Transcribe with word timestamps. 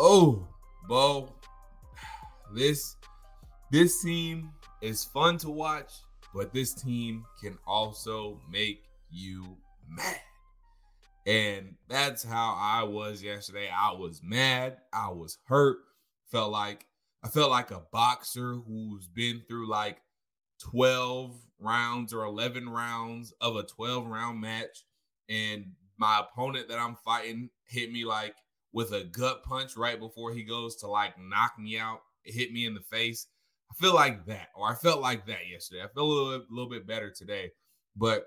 Oh, 0.00 0.46
Beau, 0.88 1.34
this 2.54 2.94
this 3.72 4.00
team 4.00 4.52
is 4.80 5.02
fun 5.02 5.38
to 5.38 5.50
watch, 5.50 5.90
but 6.32 6.52
this 6.52 6.72
team 6.72 7.24
can 7.42 7.58
also 7.66 8.40
make 8.48 8.84
you 9.10 9.56
mad. 9.88 10.20
And 11.26 11.74
that's 11.88 12.22
how 12.22 12.56
I 12.56 12.84
was 12.84 13.24
yesterday. 13.24 13.68
I 13.76 13.90
was 13.90 14.22
mad, 14.22 14.76
I 14.92 15.08
was 15.08 15.36
hurt, 15.46 15.78
felt 16.30 16.52
like 16.52 16.86
I 17.24 17.28
felt 17.28 17.50
like 17.50 17.72
a 17.72 17.82
boxer 17.92 18.54
who's 18.54 19.08
been 19.08 19.42
through 19.48 19.68
like 19.68 20.00
12 20.60 21.34
rounds 21.58 22.14
or 22.14 22.24
11 22.24 22.68
rounds 22.68 23.34
of 23.40 23.56
a 23.56 23.64
12 23.64 24.06
round 24.06 24.40
match 24.40 24.84
and 25.28 25.72
my 25.96 26.20
opponent 26.20 26.68
that 26.68 26.78
I'm 26.78 26.94
fighting 27.04 27.50
hit 27.64 27.90
me 27.90 28.04
like 28.04 28.36
with 28.72 28.92
a 28.92 29.04
gut 29.04 29.42
punch 29.44 29.76
right 29.76 29.98
before 29.98 30.32
he 30.32 30.42
goes 30.42 30.76
to 30.76 30.86
like 30.86 31.14
knock 31.18 31.52
me 31.58 31.78
out. 31.78 32.00
Hit 32.24 32.52
me 32.52 32.66
in 32.66 32.74
the 32.74 32.80
face. 32.80 33.26
I 33.70 33.74
feel 33.74 33.94
like 33.94 34.26
that, 34.26 34.48
or 34.56 34.70
I 34.70 34.74
felt 34.74 35.00
like 35.00 35.26
that 35.26 35.48
yesterday. 35.50 35.82
I 35.82 35.88
feel 35.88 36.04
a 36.04 36.04
little, 36.04 36.44
little 36.50 36.70
bit 36.70 36.86
better 36.86 37.10
today, 37.10 37.50
but 37.96 38.26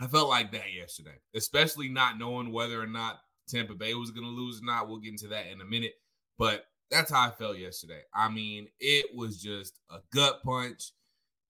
I 0.00 0.06
felt 0.06 0.28
like 0.28 0.52
that 0.52 0.72
yesterday, 0.72 1.16
especially 1.34 1.88
not 1.88 2.18
knowing 2.18 2.52
whether 2.52 2.80
or 2.80 2.86
not 2.86 3.20
Tampa 3.48 3.74
Bay 3.74 3.94
was 3.94 4.10
going 4.10 4.26
to 4.26 4.32
lose 4.32 4.60
or 4.60 4.64
not. 4.64 4.88
We'll 4.88 5.00
get 5.00 5.12
into 5.12 5.28
that 5.28 5.46
in 5.46 5.60
a 5.60 5.64
minute, 5.64 5.94
but 6.38 6.64
that's 6.90 7.10
how 7.10 7.26
I 7.26 7.30
felt 7.30 7.58
yesterday. 7.58 8.02
I 8.14 8.28
mean, 8.28 8.68
it 8.78 9.06
was 9.14 9.40
just 9.40 9.78
a 9.90 9.98
gut 10.14 10.42
punch. 10.44 10.92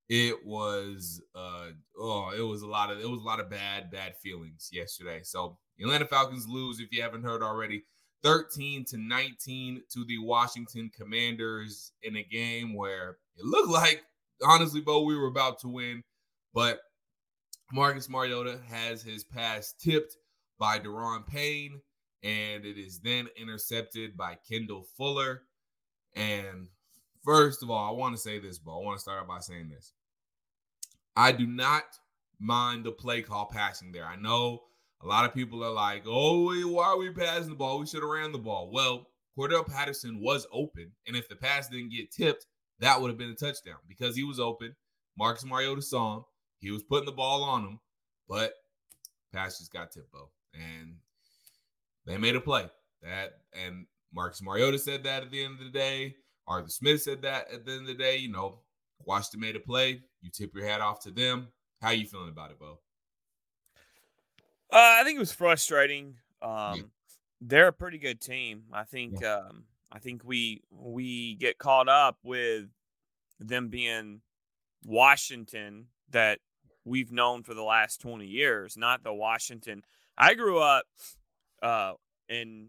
It 0.08 0.44
was 0.44 1.22
uh 1.34 1.68
oh, 1.98 2.30
it 2.36 2.42
was 2.42 2.62
a 2.62 2.66
lot 2.66 2.90
of 2.90 3.00
it 3.00 3.08
was 3.08 3.20
a 3.20 3.26
lot 3.26 3.40
of 3.40 3.48
bad 3.50 3.90
bad 3.90 4.16
feelings 4.18 4.68
yesterday. 4.72 5.20
So 5.22 5.58
Atlanta 5.80 6.06
Falcons 6.06 6.46
lose 6.46 6.80
if 6.80 6.92
you 6.92 7.02
haven't 7.02 7.22
heard 7.22 7.42
already. 7.42 7.84
13 8.22 8.84
to 8.86 8.96
19 8.98 9.82
to 9.92 10.04
the 10.04 10.18
Washington 10.18 10.90
Commanders 10.96 11.92
in 12.02 12.16
a 12.16 12.22
game 12.22 12.74
where 12.74 13.18
it 13.36 13.44
looked 13.44 13.70
like, 13.70 14.02
honestly, 14.44 14.80
Beau, 14.80 15.02
we 15.02 15.16
were 15.16 15.26
about 15.26 15.58
to 15.60 15.68
win. 15.68 16.02
But 16.54 16.80
Marcus 17.72 18.08
Mariota 18.08 18.60
has 18.68 19.02
his 19.02 19.24
pass 19.24 19.74
tipped 19.80 20.16
by 20.58 20.78
Daron 20.78 21.26
Payne, 21.26 21.80
and 22.22 22.64
it 22.64 22.78
is 22.78 23.00
then 23.00 23.28
intercepted 23.36 24.16
by 24.16 24.36
Kendall 24.48 24.86
Fuller. 24.96 25.42
And 26.14 26.68
first 27.24 27.62
of 27.62 27.70
all, 27.70 27.88
I 27.88 27.96
want 27.96 28.14
to 28.14 28.20
say 28.20 28.38
this, 28.38 28.58
Beau. 28.58 28.80
I 28.80 28.84
want 28.84 28.98
to 28.98 29.02
start 29.02 29.20
out 29.20 29.28
by 29.28 29.40
saying 29.40 29.70
this. 29.70 29.92
I 31.16 31.32
do 31.32 31.46
not 31.46 31.84
mind 32.38 32.84
the 32.84 32.92
play 32.92 33.22
call 33.22 33.46
passing 33.46 33.92
there. 33.92 34.06
I 34.06 34.16
know 34.16 34.62
a 35.02 35.06
lot 35.06 35.24
of 35.24 35.34
people 35.34 35.64
are 35.64 35.72
like, 35.72 36.04
oh, 36.06 36.46
why 36.68 36.86
are 36.86 36.98
we 36.98 37.10
passing 37.10 37.50
the 37.50 37.56
ball? 37.56 37.78
We 37.78 37.86
should 37.86 38.02
have 38.02 38.10
ran 38.10 38.32
the 38.32 38.38
ball. 38.38 38.70
Well, 38.70 39.08
Cordarrelle 39.36 39.66
Patterson 39.66 40.20
was 40.20 40.46
open. 40.52 40.92
And 41.06 41.16
if 41.16 41.28
the 41.28 41.36
pass 41.36 41.68
didn't 41.68 41.90
get 41.92 42.12
tipped, 42.12 42.46
that 42.80 43.00
would 43.00 43.08
have 43.08 43.18
been 43.18 43.30
a 43.30 43.34
touchdown 43.34 43.78
because 43.88 44.14
he 44.16 44.24
was 44.24 44.38
open. 44.38 44.74
Marcus 45.18 45.44
Mariota 45.44 45.82
saw 45.82 46.16
him. 46.16 46.24
He 46.60 46.70
was 46.70 46.82
putting 46.82 47.06
the 47.06 47.12
ball 47.12 47.42
on 47.42 47.62
him, 47.62 47.80
but 48.28 48.54
pass 49.32 49.58
just 49.58 49.72
got 49.72 49.90
tipped, 49.90 50.12
Beau. 50.12 50.30
And 50.54 50.96
they 52.06 52.16
made 52.18 52.36
a 52.36 52.40
play. 52.40 52.68
That 53.02 53.32
and 53.52 53.86
Marcus 54.14 54.42
Mariota 54.42 54.78
said 54.78 55.02
that 55.04 55.24
at 55.24 55.30
the 55.30 55.44
end 55.44 55.54
of 55.54 55.64
the 55.64 55.70
day. 55.70 56.16
Arthur 56.46 56.68
Smith 56.68 57.02
said 57.02 57.22
that 57.22 57.52
at 57.52 57.64
the 57.64 57.72
end 57.72 57.82
of 57.82 57.86
the 57.88 57.94
day. 57.94 58.16
You 58.16 58.30
know, 58.30 58.60
Washington 59.04 59.40
made 59.40 59.56
a 59.56 59.60
play. 59.60 60.02
You 60.20 60.30
tip 60.30 60.54
your 60.54 60.66
hat 60.66 60.80
off 60.80 61.00
to 61.00 61.10
them. 61.10 61.48
How 61.80 61.90
you 61.90 62.06
feeling 62.06 62.28
about 62.28 62.52
it, 62.52 62.60
Beau? 62.60 62.78
Uh, 64.72 65.00
I 65.00 65.04
think 65.04 65.16
it 65.16 65.20
was 65.20 65.32
frustrating. 65.32 66.16
Um. 66.40 66.90
They're 67.44 67.68
a 67.68 67.72
pretty 67.72 67.98
good 67.98 68.20
team. 68.20 68.64
I 68.72 68.84
think. 68.84 69.20
Yeah. 69.20 69.38
Um, 69.48 69.64
I 69.90 69.98
think 69.98 70.22
we 70.24 70.62
we 70.70 71.34
get 71.34 71.58
caught 71.58 71.88
up 71.88 72.16
with 72.22 72.68
them 73.38 73.68
being 73.68 74.20
Washington 74.86 75.86
that 76.10 76.38
we've 76.84 77.12
known 77.12 77.42
for 77.42 77.52
the 77.52 77.62
last 77.62 78.00
twenty 78.00 78.26
years, 78.26 78.76
not 78.76 79.02
the 79.02 79.12
Washington. 79.12 79.82
I 80.16 80.34
grew 80.34 80.58
up 80.60 80.84
uh, 81.62 81.94
in 82.28 82.68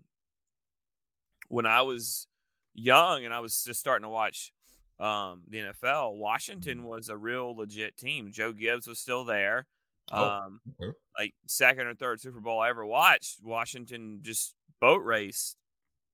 when 1.49 1.65
I 1.65 1.83
was 1.83 2.27
young 2.73 3.25
and 3.25 3.33
I 3.33 3.39
was 3.39 3.63
just 3.63 3.79
starting 3.79 4.03
to 4.03 4.09
watch 4.09 4.51
um, 4.99 5.43
the 5.47 5.59
NFL. 5.59 6.15
Washington 6.15 6.79
mm-hmm. 6.79 6.87
was 6.87 7.09
a 7.09 7.17
real 7.17 7.55
legit 7.55 7.95
team. 7.97 8.31
Joe 8.31 8.53
Gibbs 8.53 8.87
was 8.87 8.99
still 8.99 9.23
there. 9.23 9.67
Oh, 10.11 10.23
um, 10.23 10.59
okay. 10.81 10.91
like 11.17 11.33
second 11.47 11.87
or 11.87 11.95
third 11.95 12.19
Super 12.19 12.39
Bowl 12.39 12.59
I 12.59 12.69
ever 12.69 12.85
watched, 12.85 13.39
Washington 13.41 14.19
just 14.21 14.53
boat 14.81 15.03
raced 15.03 15.57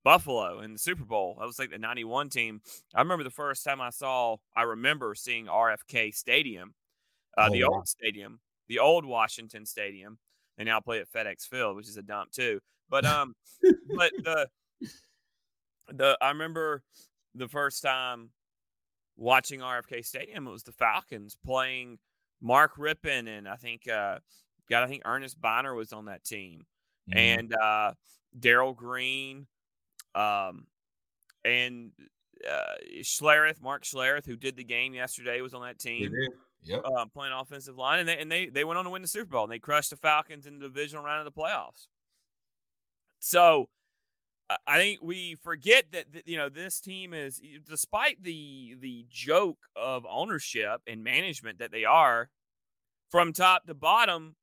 Buffalo 0.04 0.62
in 0.62 0.74
the 0.74 0.80
Super 0.80 1.06
Bowl. 1.06 1.38
That 1.40 1.46
was 1.46 1.60
like 1.60 1.72
the 1.72 1.78
91 1.78 2.30
team. 2.30 2.62
I 2.94 3.02
remember 3.02 3.24
the 3.24 3.30
first 3.30 3.64
time 3.64 3.82
I 3.82 3.90
saw, 3.90 4.38
I 4.56 4.64
remember 4.64 5.16
seeing 5.16 5.48
RFK 5.48 6.14
Stadium, 6.14 6.74
uh, 7.38 7.48
oh, 7.50 7.52
the 7.52 7.64
wow. 7.64 7.70
old 7.78 7.88
stadium, 7.88 8.40
the 8.68 8.80
old 8.80 9.06
Washington 9.06 9.66
Stadium. 9.66 10.18
They 10.58 10.64
now 10.66 10.80
play 10.80 11.00
at 11.00 11.12
FedEx 11.12 11.48
Field, 11.48 11.76
which 11.76 11.88
is 11.88 11.98
a 11.98 12.02
dump 12.02 12.32
too. 12.32 12.60
But, 12.90 13.06
um, 13.06 13.36
but 13.96 14.12
the, 14.24 14.48
the, 15.88 16.18
I 16.22 16.30
remember 16.30 16.84
the 17.36 17.48
first 17.48 17.82
time 17.82 18.30
watching 19.16 19.62
RFK 19.62 20.06
Stadium, 20.06 20.48
it 20.48 20.52
was 20.52 20.64
the 20.64 20.72
Falcons 20.72 21.38
playing 21.46 21.98
Mark 22.42 22.78
Rypien 22.78 23.28
and 23.28 23.48
I 23.48 23.56
think 23.56 23.88
uh 23.88 24.20
got 24.70 24.84
I 24.84 24.88
think 24.88 25.04
Earnest 25.06 25.40
Byner 25.40 25.74
was 25.74 25.94
on 25.94 26.06
that 26.06 26.24
team. 26.24 26.66
Mm-hmm. 27.10 27.18
And 27.18 27.56
uh 27.56 27.94
Darrell 28.38 28.74
Green, 28.74 29.48
um 30.16 30.68
and 31.44 31.92
uh 32.50 32.76
Schlereth, 33.02 33.62
Mark 33.62 33.84
Schlereth, 33.84 34.26
who 34.26 34.36
did 34.36 34.56
the 34.56 34.64
game 34.64 34.94
yesterday, 34.94 35.42
was 35.42 35.54
on 35.54 35.64
that 35.64 35.80
team. 35.80 36.14
Yep. 36.64 36.82
Uh, 36.84 37.06
playing 37.06 37.34
offensive 37.34 37.78
line, 37.78 38.00
and 38.00 38.10
they 38.10 38.18
and 38.18 38.30
they 38.30 38.48
they 38.48 38.66
went 38.66 38.78
on 38.78 38.84
to 38.84 38.92
win 38.92 39.02
the 39.02 39.08
Super 39.08 39.32
Bowl, 39.32 39.44
and 39.44 39.52
they 39.52 39.60
crushed 39.60 39.92
the 39.92 39.96
Falcons 39.96 40.46
in 40.46 40.60
the 40.60 40.68
divisional 40.68 41.04
round 41.06 41.26
of 41.26 41.34
the 41.34 41.42
playoffs. 41.42 41.88
So, 43.20 43.70
I 44.66 44.78
think 44.78 45.00
we 45.02 45.36
forget 45.36 45.86
that, 45.92 46.06
you 46.26 46.38
know 46.38 46.50
this 46.50 46.80
team 46.80 47.14
is, 47.14 47.40
despite 47.68 48.24
the 48.24 48.76
the 48.80 49.06
joke 49.10 49.60
of 49.76 50.06
ownership 50.10 50.82
and 50.88 51.04
management 51.04 51.60
that 51.60 51.72
they 51.72 51.86
are, 51.86 52.30
from 53.10 53.32
top 53.32 53.68
to 53.68 53.74
bottom, 53.76 54.36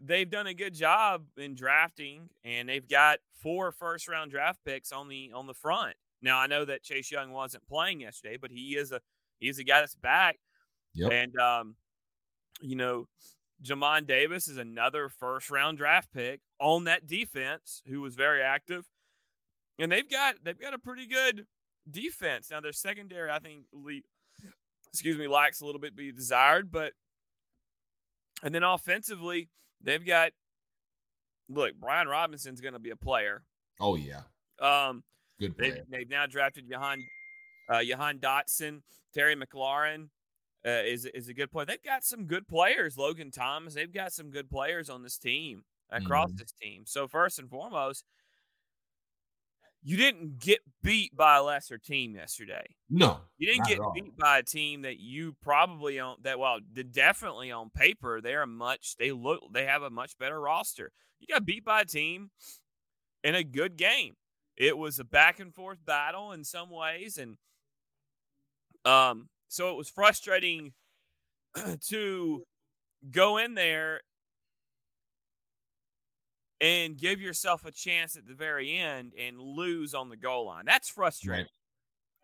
they've 0.00 0.28
done 0.28 0.46
a 0.46 0.54
good 0.54 0.74
job 0.74 1.24
in 1.36 1.54
drafting, 1.54 2.30
and 2.44 2.68
they've 2.68 2.88
got 2.88 3.18
four 3.42 3.70
first 3.70 4.08
round 4.08 4.30
draft 4.30 4.58
picks 4.64 4.90
on 4.90 5.08
the 5.08 5.30
on 5.32 5.46
the 5.46 5.54
front. 5.54 5.94
Now 6.20 6.38
I 6.38 6.46
know 6.46 6.64
that 6.64 6.82
Chase 6.82 7.10
Young 7.12 7.30
wasn't 7.32 7.66
playing 7.68 8.00
yesterday, 8.00 8.36
but 8.40 8.50
he 8.50 8.76
is 8.76 8.90
a 8.90 9.00
he's 9.38 9.58
a 9.58 9.64
guy 9.64 9.80
that's 9.80 9.94
back. 9.94 10.38
Yep. 10.94 11.12
And 11.12 11.38
um, 11.38 11.76
you 12.60 12.76
know, 12.76 13.06
Jamin 13.62 14.06
Davis 14.06 14.48
is 14.48 14.56
another 14.56 15.08
first 15.08 15.50
round 15.50 15.78
draft 15.78 16.12
pick 16.12 16.40
on 16.58 16.84
that 16.84 17.06
defense 17.06 17.82
who 17.86 18.00
was 18.00 18.14
very 18.14 18.42
active. 18.42 18.86
And 19.78 19.90
they've 19.90 20.08
got 20.08 20.36
they've 20.44 20.58
got 20.58 20.74
a 20.74 20.78
pretty 20.78 21.06
good 21.06 21.46
defense. 21.90 22.50
Now 22.50 22.60
their 22.60 22.72
secondary, 22.72 23.30
I 23.30 23.38
think, 23.38 23.64
excuse 24.88 25.18
me, 25.18 25.26
lacks 25.26 25.60
a 25.60 25.66
little 25.66 25.80
bit 25.80 25.96
be 25.96 26.12
desired, 26.12 26.70
but 26.70 26.92
and 28.42 28.54
then 28.54 28.62
offensively, 28.62 29.48
they've 29.82 30.04
got 30.04 30.32
look, 31.48 31.72
Brian 31.80 32.08
Robinson's 32.08 32.60
going 32.60 32.74
to 32.74 32.80
be 32.80 32.90
a 32.90 32.96
player. 32.96 33.42
Oh 33.80 33.96
yeah. 33.96 34.22
Um, 34.60 35.02
good 35.40 35.56
player. 35.56 35.72
They've, 35.72 35.90
they've 35.90 36.10
now 36.10 36.26
drafted 36.26 36.68
Jahan 36.68 37.02
uh, 37.68 37.82
Jahan 37.82 38.18
Dotson, 38.18 38.82
Terry 39.12 39.36
McLaurin. 39.36 40.08
Uh, 40.66 40.80
is 40.82 41.04
is 41.04 41.28
a 41.28 41.34
good 41.34 41.52
player. 41.52 41.66
They've 41.66 41.82
got 41.82 42.04
some 42.04 42.24
good 42.24 42.48
players. 42.48 42.96
Logan 42.96 43.30
Thomas. 43.30 43.74
They've 43.74 43.92
got 43.92 44.14
some 44.14 44.30
good 44.30 44.48
players 44.48 44.88
on 44.88 45.02
this 45.02 45.18
team 45.18 45.64
across 45.90 46.30
mm-hmm. 46.30 46.38
this 46.38 46.52
team. 46.52 46.84
So 46.86 47.06
first 47.06 47.38
and 47.38 47.50
foremost, 47.50 48.04
you 49.86 49.98
didn't 49.98 50.38
get 50.38 50.60
beat 50.82 51.14
by 51.14 51.36
a 51.36 51.42
lesser 51.42 51.76
team 51.76 52.14
yesterday. 52.14 52.64
No, 52.88 53.18
you 53.36 53.46
didn't 53.46 53.66
get 53.66 53.78
beat 53.94 54.16
by 54.16 54.38
a 54.38 54.42
team 54.42 54.82
that 54.82 54.98
you 54.98 55.36
probably 55.42 56.00
on 56.00 56.16
that. 56.22 56.38
Well, 56.38 56.58
definitely 56.90 57.52
on 57.52 57.68
paper 57.68 58.22
they 58.22 58.34
are 58.34 58.46
much. 58.46 58.96
They 58.98 59.12
look. 59.12 59.40
They 59.52 59.66
have 59.66 59.82
a 59.82 59.90
much 59.90 60.16
better 60.18 60.40
roster. 60.40 60.90
You 61.20 61.26
got 61.32 61.44
beat 61.44 61.66
by 61.66 61.82
a 61.82 61.84
team 61.84 62.30
in 63.22 63.34
a 63.34 63.44
good 63.44 63.76
game. 63.76 64.14
It 64.56 64.78
was 64.78 64.98
a 64.98 65.04
back 65.04 65.38
and 65.38 65.54
forth 65.54 65.84
battle 65.84 66.32
in 66.32 66.44
some 66.44 66.70
ways, 66.70 67.18
and 67.18 67.36
um, 68.86 69.28
so 69.48 69.70
it 69.70 69.76
was 69.76 69.90
frustrating 69.90 70.72
to 71.88 72.42
go 73.10 73.36
in 73.36 73.52
there 73.54 74.00
and 76.60 76.96
give 76.96 77.20
yourself 77.20 77.64
a 77.64 77.70
chance 77.70 78.16
at 78.16 78.26
the 78.26 78.34
very 78.34 78.76
end 78.76 79.12
and 79.18 79.38
lose 79.38 79.94
on 79.94 80.08
the 80.08 80.16
goal 80.16 80.46
line. 80.46 80.64
That's 80.66 80.88
frustrating. 80.88 81.44
Right. 81.44 81.50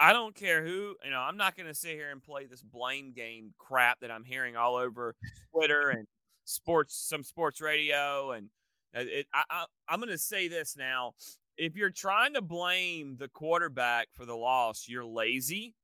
I 0.08 0.14
don't 0.14 0.34
care 0.34 0.64
who, 0.64 0.94
you 1.04 1.10
know, 1.10 1.18
I'm 1.18 1.36
not 1.36 1.56
going 1.56 1.66
to 1.66 1.74
sit 1.74 1.90
here 1.90 2.10
and 2.10 2.22
play 2.22 2.46
this 2.46 2.62
blame 2.62 3.12
game 3.12 3.52
crap 3.58 4.00
that 4.00 4.10
I'm 4.10 4.24
hearing 4.24 4.56
all 4.56 4.76
over 4.76 5.14
Twitter 5.54 5.90
and 5.90 6.06
sports, 6.44 6.96
some 6.96 7.22
sports 7.22 7.60
radio. 7.60 8.32
And 8.32 8.48
uh, 8.96 9.00
it, 9.00 9.26
I, 9.34 9.42
I, 9.50 9.64
I'm 9.88 10.00
going 10.00 10.10
to 10.10 10.18
say 10.18 10.48
this 10.48 10.74
now. 10.76 11.12
If 11.58 11.76
you're 11.76 11.90
trying 11.90 12.32
to 12.34 12.40
blame 12.40 13.16
the 13.18 13.28
quarterback 13.28 14.08
for 14.12 14.24
the 14.24 14.36
loss, 14.36 14.86
you're 14.88 15.04
lazy 15.04 15.74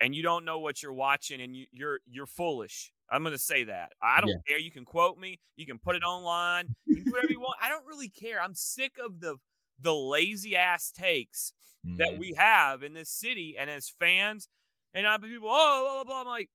and 0.00 0.14
you 0.14 0.22
don't 0.22 0.44
know 0.44 0.58
what 0.58 0.82
you're 0.82 0.92
watching 0.92 1.40
and 1.40 1.56
you, 1.56 1.66
you're 1.72 2.00
you're 2.06 2.26
foolish. 2.26 2.92
I'm 3.10 3.22
going 3.22 3.34
to 3.34 3.38
say 3.38 3.64
that. 3.64 3.92
I 4.02 4.20
don't 4.20 4.30
yeah. 4.30 4.36
care. 4.48 4.58
You 4.58 4.72
can 4.72 4.84
quote 4.84 5.16
me. 5.18 5.38
You 5.56 5.64
can 5.64 5.78
put 5.78 5.94
it 5.94 6.02
online. 6.02 6.74
You 6.86 6.96
can 6.96 7.04
do 7.04 7.12
whatever 7.12 7.32
you 7.32 7.40
want. 7.40 7.56
I 7.62 7.68
don't 7.68 7.86
really 7.86 8.08
care. 8.08 8.40
I'm 8.40 8.54
sick 8.54 8.92
of 9.04 9.20
the 9.20 9.36
the 9.80 9.94
lazy 9.94 10.56
ass 10.56 10.90
takes 10.90 11.52
mm-hmm. 11.86 11.98
that 11.98 12.18
we 12.18 12.34
have 12.36 12.82
in 12.82 12.94
this 12.94 13.10
city 13.10 13.56
and 13.58 13.70
as 13.70 13.88
fans. 13.88 14.48
And 14.94 15.06
I 15.06 15.18
people, 15.18 15.48
oh, 15.50 15.82
blah, 15.82 16.04
blah, 16.04 16.04
blah. 16.04 16.20
I'm 16.22 16.26
like, 16.26 16.48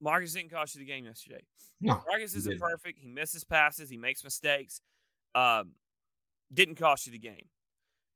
Marcus 0.00 0.34
didn't 0.34 0.50
cost 0.50 0.74
you 0.74 0.80
the 0.80 0.86
game 0.86 1.06
yesterday. 1.06 1.42
No, 1.80 2.00
Marcus 2.06 2.34
isn't 2.34 2.60
perfect. 2.60 2.98
He 2.98 3.08
misses 3.08 3.42
passes. 3.42 3.88
He 3.88 3.96
makes 3.96 4.22
mistakes. 4.22 4.80
Um, 5.34 5.72
didn't 6.52 6.76
cost 6.76 7.06
you 7.06 7.12
the 7.12 7.18
game. 7.18 7.48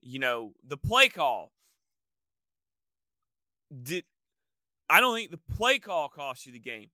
You 0.02 0.18
know, 0.18 0.52
the 0.66 0.76
play 0.76 1.08
call 1.08 1.52
did 3.82 4.04
I 4.90 5.00
don't 5.00 5.14
think 5.14 5.30
the 5.30 5.54
play 5.54 5.78
call 5.78 6.08
cost 6.08 6.46
you 6.46 6.52
the 6.52 6.58
game. 6.58 6.88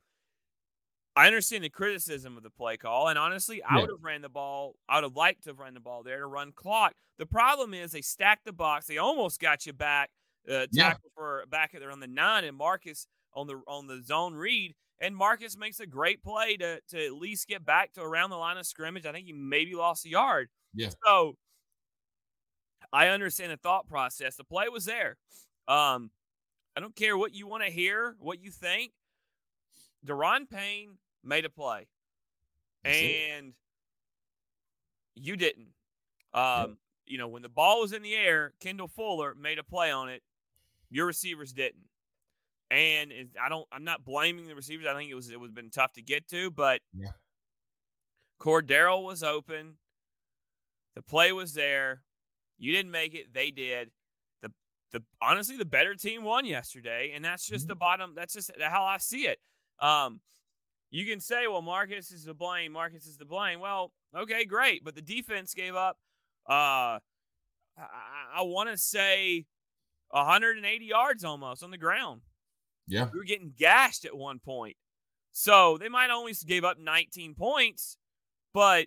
I 1.16 1.28
understand 1.28 1.62
the 1.62 1.68
criticism 1.68 2.36
of 2.36 2.42
the 2.42 2.50
play 2.50 2.76
call, 2.76 3.06
and 3.06 3.16
honestly, 3.16 3.62
I 3.62 3.78
would 3.80 3.90
have 3.90 4.02
ran 4.02 4.20
the 4.20 4.28
ball. 4.28 4.74
I 4.88 4.96
would 4.96 5.04
have 5.04 5.16
liked 5.16 5.44
to 5.44 5.50
have 5.50 5.60
run 5.60 5.74
the 5.74 5.80
ball 5.80 6.02
there 6.02 6.18
to 6.18 6.26
run 6.26 6.50
clock. 6.50 6.94
The 7.18 7.26
problem 7.26 7.72
is 7.72 7.92
they 7.92 8.00
stacked 8.00 8.44
the 8.44 8.52
box. 8.52 8.86
They 8.86 8.98
almost 8.98 9.40
got 9.40 9.64
you 9.64 9.72
back, 9.72 10.10
uh, 10.48 10.66
tackle 10.74 10.74
yeah. 10.74 10.94
for 11.14 11.44
back 11.48 11.70
there 11.72 11.92
on 11.92 12.00
the 12.00 12.08
nine, 12.08 12.42
and 12.42 12.56
Marcus 12.56 13.06
on 13.32 13.46
the 13.46 13.60
on 13.68 13.86
the 13.86 14.02
zone 14.02 14.34
read, 14.34 14.74
and 15.00 15.14
Marcus 15.14 15.56
makes 15.56 15.78
a 15.78 15.86
great 15.86 16.20
play 16.20 16.56
to 16.56 16.80
to 16.88 17.06
at 17.06 17.12
least 17.12 17.46
get 17.46 17.64
back 17.64 17.92
to 17.92 18.02
around 18.02 18.30
the 18.30 18.36
line 18.36 18.56
of 18.56 18.66
scrimmage. 18.66 19.06
I 19.06 19.12
think 19.12 19.26
he 19.26 19.32
maybe 19.32 19.76
lost 19.76 20.06
a 20.06 20.08
yard. 20.08 20.48
Yeah. 20.74 20.88
So 21.06 21.36
I 22.92 23.08
understand 23.08 23.52
the 23.52 23.56
thought 23.56 23.88
process. 23.88 24.34
The 24.34 24.42
play 24.42 24.68
was 24.68 24.84
there. 24.84 25.16
Um, 25.68 26.10
I 26.76 26.80
don't 26.80 26.96
care 26.96 27.16
what 27.16 27.34
you 27.34 27.46
want 27.46 27.64
to 27.64 27.70
hear, 27.70 28.16
what 28.18 28.42
you 28.42 28.50
think. 28.50 28.92
Daron 30.06 30.48
Payne 30.50 30.98
made 31.22 31.44
a 31.44 31.50
play, 31.50 31.86
That's 32.82 32.96
and 32.96 33.48
it. 33.48 33.54
you 35.14 35.36
didn't. 35.36 35.68
Um. 36.32 36.78
You 37.06 37.18
know, 37.18 37.28
when 37.28 37.42
the 37.42 37.50
ball 37.50 37.82
was 37.82 37.92
in 37.92 38.00
the 38.00 38.14
air, 38.14 38.54
Kendall 38.60 38.88
Fuller 38.88 39.34
made 39.34 39.58
a 39.58 39.62
play 39.62 39.90
on 39.90 40.08
it. 40.08 40.22
Your 40.88 41.04
receivers 41.04 41.52
didn't, 41.52 41.84
and 42.70 43.12
I 43.38 43.50
don't. 43.50 43.66
I'm 43.70 43.84
not 43.84 44.04
blaming 44.06 44.48
the 44.48 44.54
receivers. 44.54 44.86
I 44.88 44.94
think 44.94 45.10
it 45.10 45.14
was 45.14 45.28
it 45.30 45.38
was 45.38 45.50
been 45.50 45.68
tough 45.68 45.92
to 45.94 46.02
get 46.02 46.26
to, 46.28 46.50
but 46.50 46.80
yeah. 46.98 47.10
Cordero 48.40 49.02
was 49.04 49.22
open. 49.22 49.74
The 50.94 51.02
play 51.02 51.30
was 51.32 51.52
there. 51.52 52.02
You 52.56 52.72
didn't 52.72 52.90
make 52.90 53.14
it. 53.14 53.34
They 53.34 53.50
did 53.50 53.90
the 54.94 55.02
honestly 55.20 55.56
the 55.56 55.64
better 55.64 55.94
team 55.94 56.22
won 56.22 56.46
yesterday, 56.46 57.12
and 57.14 57.22
that's 57.24 57.46
just 57.46 57.64
mm-hmm. 57.64 57.70
the 57.70 57.74
bottom. 57.74 58.12
That's 58.16 58.32
just 58.32 58.50
how 58.60 58.84
I 58.84 58.98
see 58.98 59.26
it. 59.26 59.38
Um, 59.80 60.20
you 60.90 61.04
can 61.04 61.20
say, 61.20 61.48
well, 61.48 61.60
Marcus 61.60 62.12
is 62.12 62.24
to 62.24 62.34
blame. 62.34 62.72
Marcus 62.72 63.04
is 63.06 63.16
to 63.16 63.24
blame. 63.24 63.58
Well, 63.58 63.92
okay, 64.16 64.44
great, 64.44 64.84
but 64.84 64.94
the 64.94 65.02
defense 65.02 65.52
gave 65.52 65.74
up. 65.74 65.98
Uh, 66.48 67.02
I, 67.76 68.36
I 68.36 68.42
want 68.42 68.70
to 68.70 68.78
say 68.78 69.46
180 70.10 70.84
yards 70.84 71.24
almost 71.24 71.64
on 71.64 71.72
the 71.72 71.78
ground. 71.78 72.22
Yeah, 72.86 73.08
we 73.12 73.18
were 73.18 73.24
getting 73.24 73.52
gashed 73.58 74.04
at 74.04 74.16
one 74.16 74.38
point, 74.38 74.76
so 75.32 75.76
they 75.76 75.88
might 75.88 76.10
only 76.10 76.34
gave 76.46 76.62
up 76.64 76.78
19 76.78 77.34
points, 77.34 77.96
but 78.52 78.86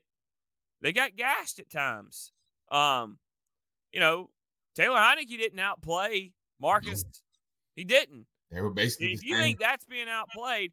they 0.82 0.94
got 0.94 1.18
gashed 1.18 1.60
at 1.60 1.70
times. 1.70 2.32
Um, 2.72 3.18
you 3.92 4.00
know, 4.00 4.30
Taylor 4.78 4.98
Heinicke 4.98 5.38
didn't 5.38 5.60
outplay 5.60 6.34
Marcus. 6.62 7.04
He 7.76 7.84
didn't. 7.84 8.28
They 8.52 8.62
were 8.62 8.70
basically. 8.70 9.14
If 9.14 9.26
you 9.26 9.36
think 9.38 9.60
that's 9.60 9.86
being 9.86 10.08
outplayed, 10.08 10.72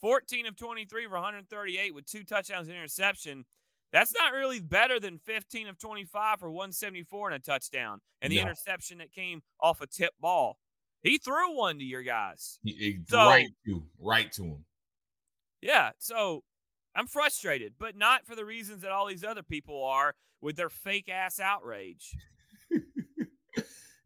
14 0.00 0.46
of 0.46 0.56
23 0.56 1.06
for 1.06 1.12
138 1.12 1.94
with 1.94 2.04
two 2.04 2.24
touchdowns 2.24 2.66
and 2.66 2.76
interception. 2.76 3.44
That's 3.92 4.12
not 4.12 4.32
really 4.32 4.58
better 4.58 4.98
than 4.98 5.18
15 5.18 5.68
of 5.68 5.78
25 5.78 6.40
for 6.40 6.50
174 6.50 7.30
and 7.30 7.36
a 7.36 7.38
touchdown, 7.38 8.00
and 8.20 8.32
the 8.32 8.40
interception 8.40 8.98
that 8.98 9.12
came 9.12 9.42
off 9.60 9.80
a 9.80 9.86
tip 9.86 10.10
ball. 10.20 10.58
He 11.02 11.16
threw 11.16 11.56
one 11.56 11.78
to 11.78 11.84
your 11.84 12.02
guys. 12.02 12.58
He, 12.64 12.98
so, 13.06 13.18
right 13.18 13.46
to 13.66 13.84
right 14.00 14.32
to 14.32 14.42
him. 14.42 14.64
Yeah, 15.62 15.90
so 15.98 16.42
I'm 16.96 17.06
frustrated, 17.06 17.74
but 17.78 17.96
not 17.96 18.26
for 18.26 18.34
the 18.34 18.44
reasons 18.44 18.82
that 18.82 18.90
all 18.90 19.06
these 19.06 19.22
other 19.22 19.44
people 19.44 19.84
are 19.84 20.14
with 20.40 20.56
their 20.56 20.70
fake 20.70 21.08
ass 21.08 21.38
outrage. 21.38 22.16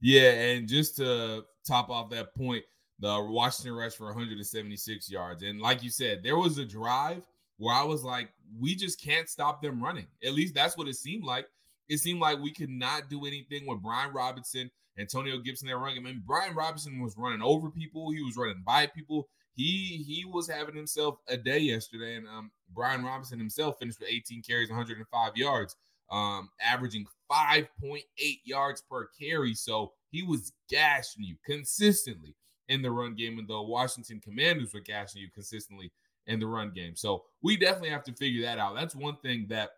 Yeah, 0.01 0.31
and 0.31 0.69
just 0.69 0.97
to 0.97 1.45
top 1.67 1.91
off 1.91 2.11
that 2.11 2.35
point, 2.35 2.65
the 3.01 3.21
Washington 3.21 3.75
rushed 3.75 3.97
for 3.97 4.07
176 4.07 5.11
yards. 5.11 5.43
And 5.43 5.61
like 5.61 5.83
you 5.83 5.91
said, 5.91 6.23
there 6.23 6.37
was 6.37 6.59
a 6.59 6.65
drive 6.65 7.23
where 7.59 7.75
I 7.75 7.85
was 7.85 8.05
like, 8.05 8.31
we 8.59 8.75
just 8.75 9.01
can't 9.01 9.29
stop 9.29 9.63
them 9.63 9.83
running. 9.83 10.07
At 10.25 10.33
least 10.35 10.55
that's 10.55 10.77
what 10.77 10.89
it 10.89 10.97
seemed 10.97 11.25
like. 11.25 11.47
It 11.89 11.99
seemed 11.99 12.21
like 12.21 12.39
we 12.39 12.53
could 12.53 12.71
not 12.71 13.09
do 13.09 13.27
anything 13.27 13.67
with 13.67 13.83
Brian 13.83 14.13
Robinson, 14.13 14.71
Antonio 14.99 15.39
Gibson, 15.39 15.69
they're 15.69 15.79
running. 15.79 15.99
I 15.99 16.01
mean, 16.03 16.23
Brian 16.27 16.55
Robinson 16.55 17.01
was 17.01 17.17
running 17.17 17.43
over 17.43 17.71
people, 17.71 18.11
he 18.11 18.23
was 18.23 18.37
running 18.37 18.63
by 18.65 18.87
people. 18.87 19.29
He 19.55 20.05
he 20.07 20.25
was 20.25 20.49
having 20.49 20.77
himself 20.77 21.17
a 21.27 21.37
day 21.37 21.59
yesterday, 21.59 22.15
and 22.15 22.29
um, 22.29 22.53
Brian 22.73 23.05
Robinson 23.05 23.41
himself 23.41 23.77
finished 23.81 23.99
with 23.99 24.09
18 24.09 24.43
carries, 24.43 24.69
105 24.69 25.37
yards 25.37 25.75
um, 26.11 26.51
averaging 26.61 27.07
5.8 27.31 28.01
yards 28.45 28.83
per 28.83 29.09
carry. 29.19 29.55
So 29.55 29.93
he 30.11 30.23
was 30.23 30.53
gashing 30.69 31.25
you 31.25 31.37
consistently 31.45 32.35
in 32.69 32.83
the 32.83 32.91
run 32.91 33.15
game, 33.15 33.39
and 33.39 33.49
the 33.49 33.61
Washington 33.61 34.21
Commanders 34.21 34.75
were 34.75 34.81
gashing 34.81 35.23
you 35.23 35.31
consistently 35.31 35.91
in 36.27 36.39
the 36.39 36.47
run 36.47 36.71
game. 36.75 36.95
So 36.95 37.25
we 37.43 37.57
definitely 37.57 37.91
have 37.91 38.05
to 38.05 38.13
figure 38.13 38.43
that 38.43 38.59
out. 38.59 38.75
That's 38.75 38.95
one 38.95 39.17
thing 39.23 39.47
that, 39.49 39.71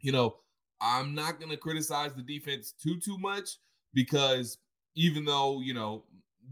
you 0.00 0.12
know, 0.12 0.36
I'm 0.80 1.14
not 1.14 1.38
going 1.38 1.50
to 1.50 1.56
criticize 1.56 2.14
the 2.14 2.22
defense 2.22 2.72
too, 2.72 2.98
too 2.98 3.18
much 3.18 3.58
because 3.94 4.58
even 4.94 5.24
though, 5.24 5.60
you 5.60 5.74
know, 5.74 6.04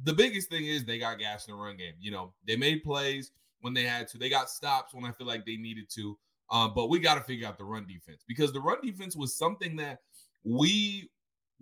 the 0.04 0.12
biggest 0.12 0.48
thing 0.50 0.66
is 0.66 0.84
they 0.84 0.98
got 0.98 1.18
gas 1.18 1.46
in 1.46 1.54
the 1.54 1.60
run 1.60 1.76
game. 1.76 1.94
You 2.00 2.10
know, 2.12 2.32
they 2.46 2.56
made 2.56 2.84
plays 2.84 3.32
when 3.60 3.74
they 3.74 3.84
had 3.84 4.08
to, 4.08 4.18
they 4.18 4.28
got 4.28 4.50
stops 4.50 4.94
when 4.94 5.04
I 5.04 5.12
feel 5.12 5.26
like 5.26 5.44
they 5.44 5.56
needed 5.56 5.88
to. 5.94 6.16
Um, 6.50 6.72
but 6.74 6.88
we 6.88 7.00
got 7.00 7.16
to 7.16 7.22
figure 7.22 7.46
out 7.46 7.58
the 7.58 7.64
run 7.64 7.86
defense 7.86 8.22
because 8.28 8.52
the 8.52 8.60
run 8.60 8.78
defense 8.82 9.16
was 9.16 9.36
something 9.36 9.76
that 9.76 9.98
we 10.44 11.10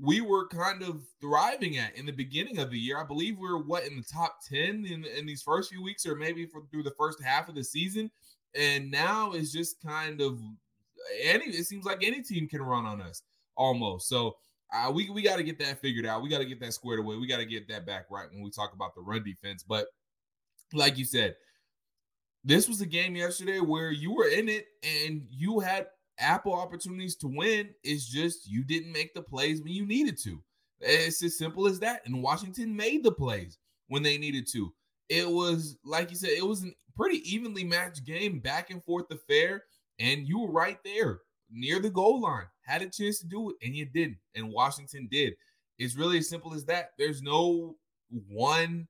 we 0.00 0.20
were 0.20 0.48
kind 0.48 0.82
of 0.82 1.02
thriving 1.20 1.78
at 1.78 1.96
in 1.96 2.04
the 2.04 2.12
beginning 2.12 2.58
of 2.58 2.70
the 2.70 2.78
year. 2.78 2.98
I 2.98 3.04
believe 3.04 3.38
we 3.38 3.48
were 3.48 3.62
what 3.62 3.86
in 3.86 3.96
the 3.96 4.02
top 4.02 4.38
10 4.48 4.86
in, 4.86 5.04
in 5.04 5.24
these 5.24 5.42
first 5.42 5.70
few 5.70 5.82
weeks, 5.82 6.04
or 6.04 6.16
maybe 6.16 6.46
for, 6.46 6.62
through 6.70 6.82
the 6.82 6.94
first 6.98 7.22
half 7.22 7.48
of 7.48 7.54
the 7.54 7.62
season. 7.62 8.10
And 8.56 8.90
now 8.90 9.32
it's 9.32 9.52
just 9.52 9.80
kind 9.82 10.20
of 10.20 10.40
any 11.22 11.46
it 11.46 11.66
seems 11.66 11.84
like 11.84 12.02
any 12.02 12.22
team 12.22 12.48
can 12.48 12.62
run 12.62 12.84
on 12.84 13.00
us 13.00 13.22
almost. 13.56 14.08
So 14.08 14.36
uh, 14.72 14.90
we 14.90 15.08
we 15.10 15.22
got 15.22 15.36
to 15.36 15.44
get 15.44 15.58
that 15.60 15.80
figured 15.80 16.06
out. 16.06 16.22
We 16.22 16.28
got 16.28 16.38
to 16.38 16.44
get 16.44 16.60
that 16.60 16.74
squared 16.74 17.00
away. 17.00 17.16
We 17.16 17.26
got 17.26 17.38
to 17.38 17.46
get 17.46 17.68
that 17.68 17.86
back 17.86 18.06
right 18.10 18.26
when 18.32 18.42
we 18.42 18.50
talk 18.50 18.72
about 18.74 18.94
the 18.94 19.02
run 19.02 19.22
defense. 19.22 19.62
But 19.62 19.86
like 20.72 20.98
you 20.98 21.04
said, 21.04 21.36
this 22.44 22.68
was 22.68 22.80
a 22.80 22.86
game 22.86 23.16
yesterday 23.16 23.60
where 23.60 23.90
you 23.90 24.12
were 24.12 24.28
in 24.28 24.48
it 24.48 24.66
and 24.82 25.26
you 25.30 25.60
had 25.60 25.86
Apple 26.18 26.52
opportunities 26.52 27.16
to 27.16 27.26
win. 27.26 27.70
It's 27.82 28.06
just 28.06 28.48
you 28.48 28.62
didn't 28.62 28.92
make 28.92 29.14
the 29.14 29.22
plays 29.22 29.62
when 29.62 29.72
you 29.72 29.86
needed 29.86 30.18
to. 30.24 30.42
It's 30.80 31.22
as 31.22 31.38
simple 31.38 31.66
as 31.66 31.80
that. 31.80 32.02
And 32.04 32.22
Washington 32.22 32.76
made 32.76 33.02
the 33.02 33.12
plays 33.12 33.58
when 33.88 34.02
they 34.02 34.18
needed 34.18 34.46
to. 34.52 34.72
It 35.08 35.28
was, 35.28 35.76
like 35.84 36.10
you 36.10 36.16
said, 36.16 36.30
it 36.30 36.46
was 36.46 36.64
a 36.64 36.70
pretty 36.96 37.18
evenly 37.30 37.64
matched 37.64 38.04
game, 38.04 38.40
back 38.40 38.70
and 38.70 38.84
forth 38.84 39.10
affair. 39.10 39.64
And 39.98 40.28
you 40.28 40.40
were 40.40 40.52
right 40.52 40.78
there 40.84 41.20
near 41.50 41.80
the 41.80 41.90
goal 41.90 42.20
line, 42.20 42.46
had 42.62 42.82
a 42.82 42.90
chance 42.90 43.20
to 43.20 43.26
do 43.26 43.50
it, 43.50 43.56
and 43.62 43.74
you 43.74 43.86
didn't. 43.86 44.18
And 44.34 44.52
Washington 44.52 45.08
did. 45.10 45.34
It's 45.78 45.96
really 45.96 46.18
as 46.18 46.28
simple 46.28 46.54
as 46.54 46.64
that. 46.66 46.90
There's 46.98 47.22
no 47.22 47.76
one 48.28 48.86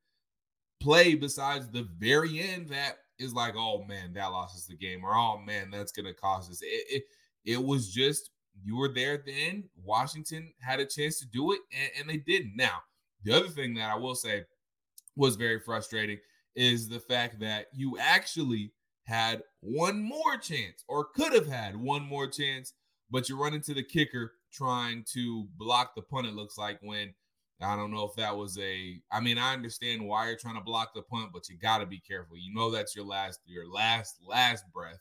play 0.80 1.14
besides 1.14 1.68
the 1.68 1.88
very 1.98 2.40
end 2.40 2.68
that 2.68 2.98
is 3.18 3.32
like, 3.32 3.54
oh 3.56 3.84
man, 3.84 4.12
that 4.14 4.26
lost 4.26 4.56
us 4.56 4.66
the 4.66 4.76
game, 4.76 5.04
or 5.04 5.14
oh 5.14 5.38
man, 5.38 5.70
that's 5.70 5.92
gonna 5.92 6.14
cost 6.14 6.50
us. 6.50 6.60
It, 6.62 6.84
it, 6.88 7.02
it 7.44 7.62
was 7.62 7.92
just 7.92 8.30
you 8.62 8.76
were 8.76 8.92
there 8.92 9.22
then. 9.24 9.64
Washington 9.82 10.52
had 10.60 10.80
a 10.80 10.86
chance 10.86 11.18
to 11.20 11.26
do 11.26 11.52
it, 11.52 11.60
and, 11.72 11.90
and 12.00 12.10
they 12.10 12.18
didn't. 12.18 12.54
Now, 12.56 12.82
the 13.22 13.32
other 13.32 13.48
thing 13.48 13.74
that 13.74 13.90
I 13.90 13.96
will 13.96 14.14
say 14.14 14.44
was 15.16 15.36
very 15.36 15.60
frustrating 15.60 16.18
is 16.54 16.88
the 16.88 17.00
fact 17.00 17.40
that 17.40 17.66
you 17.72 17.98
actually 17.98 18.72
had 19.04 19.42
one 19.60 20.02
more 20.02 20.36
chance, 20.36 20.84
or 20.88 21.06
could 21.14 21.32
have 21.32 21.46
had 21.46 21.76
one 21.76 22.02
more 22.02 22.26
chance, 22.26 22.72
but 23.10 23.28
you 23.28 23.40
run 23.40 23.54
into 23.54 23.74
the 23.74 23.82
kicker 23.82 24.32
trying 24.52 25.04
to 25.12 25.46
block 25.56 25.94
the 25.94 26.02
punt. 26.02 26.26
It 26.26 26.34
looks 26.34 26.56
like 26.56 26.78
when 26.80 27.12
I 27.60 27.76
don't 27.76 27.92
know 27.92 28.04
if 28.04 28.14
that 28.16 28.36
was 28.36 28.58
a. 28.58 29.00
I 29.12 29.20
mean, 29.20 29.38
I 29.38 29.52
understand 29.52 30.04
why 30.04 30.26
you're 30.26 30.36
trying 30.36 30.56
to 30.56 30.60
block 30.60 30.92
the 30.94 31.02
punt, 31.02 31.30
but 31.32 31.48
you 31.48 31.56
got 31.56 31.78
to 31.78 31.86
be 31.86 32.00
careful. 32.00 32.36
You 32.36 32.52
know 32.52 32.70
that's 32.70 32.96
your 32.96 33.04
last, 33.04 33.40
your 33.46 33.70
last, 33.70 34.16
last 34.26 34.64
breath, 34.72 35.00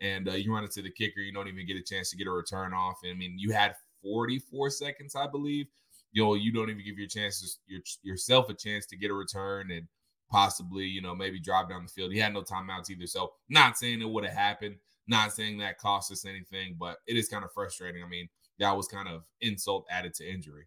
and 0.00 0.28
uh, 0.28 0.32
you 0.32 0.52
run 0.52 0.64
into 0.64 0.82
the 0.82 0.90
kicker. 0.90 1.20
You 1.20 1.32
don't 1.32 1.48
even 1.48 1.66
get 1.66 1.76
a 1.76 1.82
chance 1.82 2.10
to 2.10 2.16
get 2.16 2.28
a 2.28 2.30
return 2.30 2.72
off. 2.72 2.98
And, 3.02 3.12
I 3.12 3.16
mean, 3.16 3.34
you 3.36 3.52
had 3.52 3.74
44 4.02 4.70
seconds, 4.70 5.16
I 5.16 5.26
believe. 5.26 5.66
You 6.12 6.24
know, 6.24 6.34
you 6.34 6.52
don't 6.52 6.70
even 6.70 6.84
give 6.84 6.98
your 6.98 7.08
chances 7.08 7.58
your, 7.66 7.80
yourself 8.02 8.48
a 8.48 8.54
chance 8.54 8.86
to 8.86 8.96
get 8.96 9.10
a 9.10 9.14
return 9.14 9.70
and 9.70 9.86
possibly, 10.30 10.84
you 10.84 11.02
know, 11.02 11.14
maybe 11.14 11.40
drive 11.40 11.68
down 11.68 11.82
the 11.82 11.90
field. 11.90 12.12
He 12.12 12.18
had 12.18 12.32
no 12.32 12.42
timeouts 12.42 12.90
either. 12.90 13.06
So, 13.06 13.32
not 13.48 13.76
saying 13.76 14.00
it 14.00 14.08
would 14.08 14.24
have 14.24 14.34
happened, 14.34 14.76
not 15.08 15.32
saying 15.32 15.58
that 15.58 15.78
cost 15.78 16.12
us 16.12 16.24
anything, 16.24 16.76
but 16.78 16.98
it 17.06 17.16
is 17.16 17.28
kind 17.28 17.44
of 17.44 17.52
frustrating. 17.52 18.02
I 18.04 18.08
mean, 18.08 18.28
that 18.58 18.76
was 18.76 18.88
kind 18.88 19.08
of 19.08 19.24
insult 19.40 19.86
added 19.90 20.14
to 20.14 20.30
injury. 20.30 20.66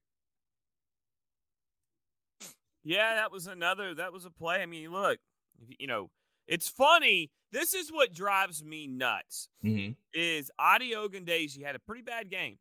Yeah, 2.84 3.16
that 3.16 3.32
was 3.32 3.48
another. 3.48 3.94
That 3.96 4.12
was 4.14 4.26
a 4.26 4.32
play. 4.32 4.62
I 4.62 4.66
mean, 4.66 4.92
look, 4.92 5.20
you 5.80 5.88
know, 5.88 6.10
it's 6.48 6.68
funny. 6.68 7.32
This 7.52 7.74
is 7.74 7.92
what 7.92 8.14
drives 8.14 8.64
me 8.64 8.88
nuts. 8.88 9.50
Mm-hmm. 9.64 9.92
Is 10.14 10.50
Ade 10.60 10.94
Ogundeji 10.94 11.64
had 11.64 11.76
a 11.76 11.80
pretty 11.80 12.02
bad 12.02 12.30
game. 12.30 12.58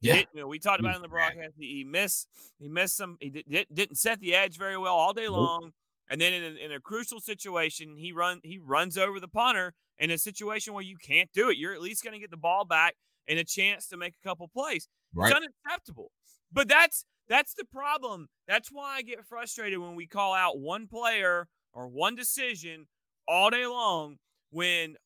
Yeah, 0.00 0.16
you 0.34 0.40
know, 0.40 0.48
we 0.48 0.58
talked 0.58 0.80
about 0.80 0.94
it 0.94 0.96
in 0.96 1.02
the 1.02 1.08
broadcast. 1.08 1.52
He, 1.56 1.76
he 1.76 1.84
missed. 1.84 2.26
He 2.58 2.68
missed 2.68 2.96
some. 2.96 3.16
He 3.20 3.30
did, 3.30 3.66
didn't 3.72 3.96
set 3.96 4.18
the 4.18 4.34
edge 4.34 4.58
very 4.58 4.76
well 4.76 4.94
all 4.94 5.12
day 5.12 5.28
long. 5.28 5.70
And 6.10 6.20
then 6.20 6.32
in 6.32 6.42
a, 6.42 6.64
in 6.66 6.72
a 6.72 6.80
crucial 6.80 7.20
situation, 7.20 7.96
he 7.96 8.12
run 8.12 8.40
he 8.42 8.58
runs 8.58 8.98
over 8.98 9.20
the 9.20 9.28
punter 9.28 9.72
in 9.98 10.10
a 10.10 10.18
situation 10.18 10.74
where 10.74 10.82
you 10.82 10.96
can't 10.96 11.30
do 11.32 11.50
it. 11.50 11.56
You're 11.56 11.72
at 11.72 11.80
least 11.80 12.02
going 12.02 12.14
to 12.14 12.18
get 12.18 12.30
the 12.30 12.36
ball 12.36 12.64
back 12.64 12.96
and 13.28 13.38
a 13.38 13.44
chance 13.44 13.86
to 13.88 13.96
make 13.96 14.14
a 14.22 14.28
couple 14.28 14.48
plays. 14.48 14.88
Right. 15.14 15.30
It's 15.30 15.36
unacceptable. 15.64 16.10
But 16.52 16.68
that's 16.68 17.04
that's 17.28 17.54
the 17.54 17.64
problem. 17.64 18.28
That's 18.46 18.68
why 18.70 18.96
I 18.96 19.02
get 19.02 19.24
frustrated 19.24 19.78
when 19.78 19.94
we 19.94 20.06
call 20.06 20.34
out 20.34 20.58
one 20.58 20.86
player 20.86 21.48
or 21.72 21.88
one 21.88 22.14
decision 22.14 22.86
all 23.26 23.50
day 23.50 23.66
long 23.66 24.16
when 24.50 24.96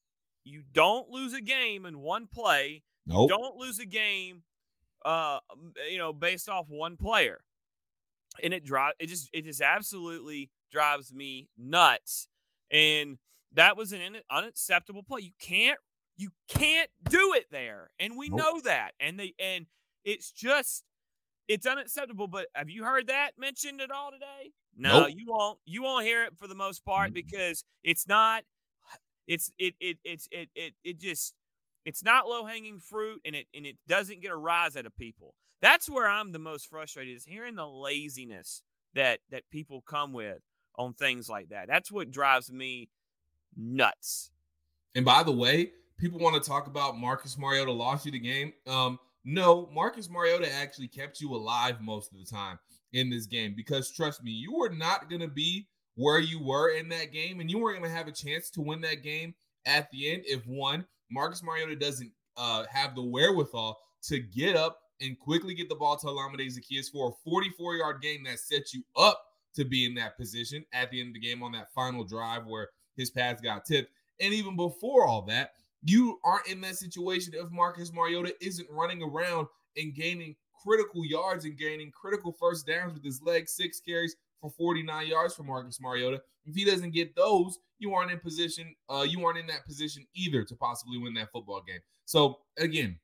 you 0.44 0.62
don't 0.72 1.08
lose 1.10 1.34
a 1.34 1.40
game 1.40 1.86
in 1.86 2.00
one 2.00 2.26
play. 2.26 2.82
Nope. 3.08 3.28
don't 3.28 3.56
lose 3.56 3.78
a 3.78 3.86
game 3.86 4.42
uh 5.04 5.38
you 5.88 5.98
know 5.98 6.12
based 6.12 6.48
off 6.48 6.66
one 6.68 6.96
player. 6.96 7.40
And 8.42 8.52
it 8.52 8.64
drive 8.64 8.94
it 8.98 9.06
just 9.06 9.30
it 9.32 9.44
just 9.44 9.60
absolutely 9.60 10.50
drives 10.72 11.14
me 11.14 11.48
nuts. 11.56 12.28
And 12.70 13.18
that 13.52 13.76
was 13.76 13.92
an 13.92 14.00
unacceptable 14.30 15.02
play. 15.02 15.20
You 15.22 15.32
can't 15.40 15.78
you 16.16 16.30
can't 16.48 16.90
do 17.08 17.34
it 17.34 17.46
there. 17.50 17.90
And 17.98 18.16
we 18.16 18.28
nope. 18.28 18.38
know 18.38 18.60
that. 18.62 18.92
And 19.00 19.18
they 19.18 19.34
and 19.38 19.66
it's 20.04 20.30
just 20.30 20.84
it's 21.48 21.66
unacceptable. 21.66 22.26
But 22.28 22.46
have 22.54 22.70
you 22.70 22.84
heard 22.84 23.08
that 23.08 23.32
mentioned 23.38 23.80
at 23.80 23.90
all 23.90 24.10
today? 24.10 24.52
No, 24.76 25.00
nope. 25.00 25.10
you 25.16 25.26
won't. 25.28 25.58
You 25.64 25.82
won't 25.82 26.04
hear 26.04 26.24
it 26.24 26.36
for 26.36 26.46
the 26.46 26.54
most 26.54 26.84
part 26.84 27.12
because 27.14 27.64
it's 27.82 28.06
not. 28.06 28.44
It's 29.26 29.50
it 29.58 29.74
it 29.80 29.98
it's 30.04 30.28
it 30.30 30.48
it 30.54 30.74
it 30.84 31.00
just 31.00 31.34
it's 31.84 32.04
not 32.04 32.28
low 32.28 32.44
hanging 32.44 32.78
fruit 32.78 33.20
and 33.24 33.34
it 33.34 33.46
and 33.54 33.66
it 33.66 33.76
doesn't 33.88 34.20
get 34.20 34.30
a 34.30 34.36
rise 34.36 34.76
out 34.76 34.86
of 34.86 34.96
people. 34.96 35.34
That's 35.62 35.88
where 35.88 36.08
I'm 36.08 36.32
the 36.32 36.38
most 36.38 36.68
frustrated 36.68 37.16
is 37.16 37.24
hearing 37.24 37.54
the 37.54 37.66
laziness 37.66 38.62
that 38.94 39.20
that 39.30 39.42
people 39.50 39.80
come 39.80 40.12
with 40.12 40.38
on 40.76 40.92
things 40.92 41.28
like 41.28 41.48
that. 41.48 41.68
That's 41.68 41.90
what 41.90 42.10
drives 42.10 42.52
me 42.52 42.88
nuts. 43.56 44.30
And 44.94 45.04
by 45.04 45.22
the 45.22 45.32
way, 45.32 45.70
people 45.98 46.18
want 46.18 46.42
to 46.42 46.48
talk 46.48 46.66
about 46.66 46.98
Marcus 46.98 47.38
Mariota 47.38 47.72
lost 47.72 48.06
you 48.06 48.12
the 48.12 48.18
game. 48.18 48.52
Um, 48.66 48.98
no, 49.26 49.68
Marcus 49.74 50.08
Mariota 50.08 50.50
actually 50.54 50.86
kept 50.86 51.20
you 51.20 51.34
alive 51.34 51.80
most 51.80 52.12
of 52.12 52.18
the 52.18 52.24
time 52.24 52.60
in 52.92 53.10
this 53.10 53.26
game 53.26 53.54
because 53.56 53.90
trust 53.90 54.22
me, 54.22 54.30
you 54.30 54.54
were 54.54 54.70
not 54.70 55.10
going 55.10 55.20
to 55.20 55.28
be 55.28 55.66
where 55.96 56.20
you 56.20 56.40
were 56.40 56.70
in 56.70 56.88
that 56.90 57.12
game 57.12 57.40
and 57.40 57.50
you 57.50 57.58
weren't 57.58 57.80
going 57.80 57.90
to 57.90 57.96
have 57.96 58.06
a 58.06 58.12
chance 58.12 58.50
to 58.50 58.60
win 58.60 58.80
that 58.82 59.02
game 59.02 59.34
at 59.66 59.90
the 59.90 60.12
end 60.12 60.22
if 60.26 60.46
one, 60.46 60.86
Marcus 61.10 61.42
Mariota 61.42 61.74
doesn't 61.74 62.12
uh, 62.36 62.64
have 62.70 62.94
the 62.94 63.02
wherewithal 63.02 63.76
to 64.04 64.20
get 64.20 64.54
up 64.54 64.78
and 65.00 65.18
quickly 65.18 65.54
get 65.54 65.68
the 65.68 65.74
ball 65.74 65.96
to 65.96 66.06
Olamide 66.06 66.46
Zaccheaus 66.46 66.90
for 66.90 67.08
a 67.10 67.28
44 67.28 67.74
yard 67.74 68.00
game 68.00 68.22
that 68.24 68.38
sets 68.38 68.72
you 68.72 68.84
up 68.96 69.20
to 69.56 69.64
be 69.64 69.86
in 69.86 69.94
that 69.96 70.16
position 70.16 70.64
at 70.72 70.90
the 70.92 71.00
end 71.00 71.08
of 71.08 71.14
the 71.14 71.20
game 71.20 71.42
on 71.42 71.50
that 71.52 71.72
final 71.74 72.04
drive 72.04 72.46
where 72.46 72.68
his 72.96 73.10
pass 73.10 73.40
got 73.40 73.64
tipped. 73.64 73.90
And 74.20 74.32
even 74.32 74.54
before 74.54 75.04
all 75.04 75.22
that, 75.22 75.54
you 75.86 76.18
aren't 76.24 76.48
in 76.48 76.60
that 76.62 76.76
situation 76.76 77.32
if 77.36 77.50
Marcus 77.50 77.92
Mariota 77.92 78.34
isn't 78.40 78.68
running 78.70 79.02
around 79.02 79.46
and 79.76 79.94
gaining 79.94 80.34
critical 80.62 81.04
yards 81.04 81.44
and 81.44 81.56
gaining 81.56 81.90
critical 81.92 82.32
first 82.32 82.66
downs 82.66 82.94
with 82.94 83.04
his 83.04 83.22
legs, 83.22 83.52
six 83.52 83.80
carries 83.80 84.16
for 84.40 84.50
49 84.50 85.06
yards 85.06 85.34
for 85.34 85.44
Marcus 85.44 85.80
Mariota. 85.80 86.20
If 86.44 86.54
he 86.54 86.64
doesn't 86.64 86.92
get 86.92 87.14
those, 87.14 87.58
you 87.78 87.94
aren't 87.94 88.10
in 88.10 88.18
position, 88.18 88.74
uh, 88.88 89.06
you 89.08 89.24
aren't 89.24 89.38
in 89.38 89.46
that 89.46 89.64
position 89.64 90.06
either 90.14 90.44
to 90.44 90.56
possibly 90.56 90.98
win 90.98 91.14
that 91.14 91.30
football 91.30 91.62
game. 91.66 91.80
So 92.04 92.38
again, 92.58 92.98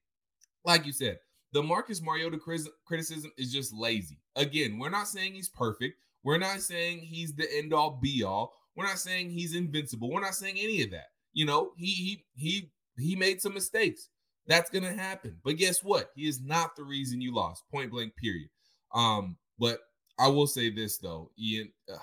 like 0.65 0.87
you 0.87 0.93
said, 0.93 1.19
the 1.53 1.63
Marcus 1.63 2.01
Mariota 2.01 2.39
criticism 2.87 3.31
is 3.37 3.53
just 3.53 3.75
lazy. 3.75 4.19
Again, 4.37 4.79
we're 4.79 4.91
not 4.91 5.09
saying 5.09 5.35
he's 5.35 5.49
perfect. 5.49 5.99
We're 6.25 6.39
not 6.39 6.61
saying 6.61 7.01
he's 7.01 7.35
the 7.35 7.47
end 7.57 7.75
all 7.75 7.99
be 8.01 8.23
all. 8.23 8.55
We're 8.75 8.87
not 8.87 8.99
saying 8.99 9.31
he's 9.31 9.55
invincible. 9.55 10.11
We're 10.11 10.21
not 10.21 10.35
saying 10.35 10.57
any 10.59 10.83
of 10.83 10.91
that. 10.93 11.09
You 11.33 11.47
know, 11.47 11.73
he 11.77 11.87
he 11.87 12.25
he 12.35 12.71
he 12.99 13.17
made 13.17 13.41
some 13.41 13.55
mistakes. 13.55 14.09
That's 14.47 14.71
gonna 14.71 14.93
happen. 14.93 15.39
But 15.45 15.57
guess 15.57 15.83
what? 15.83 16.11
He 16.15 16.27
is 16.27 16.41
not 16.43 16.77
the 16.77 16.85
reason 16.85 17.21
you 17.21 17.35
lost. 17.35 17.65
Point 17.71 17.91
blank. 17.91 18.17
Period. 18.17 18.49
Um, 18.95 19.37
but 19.59 19.79
I 20.19 20.29
will 20.29 20.47
say 20.47 20.71
this 20.71 20.99
though, 20.99 21.31
Ian. 21.39 21.73
Uh, 21.93 21.99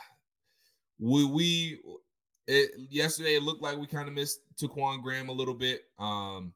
we 1.00 1.26
we 1.26 1.80
it, 2.48 2.72
yesterday 2.90 3.36
it 3.36 3.44
looked 3.44 3.62
like 3.62 3.78
we 3.78 3.88
kind 3.88 4.08
of 4.08 4.14
missed 4.14 4.40
Ta'Quon 4.58 5.02
Graham 5.02 5.30
a 5.30 5.34
little 5.34 5.54
bit. 5.54 5.84
Um, 6.00 6.54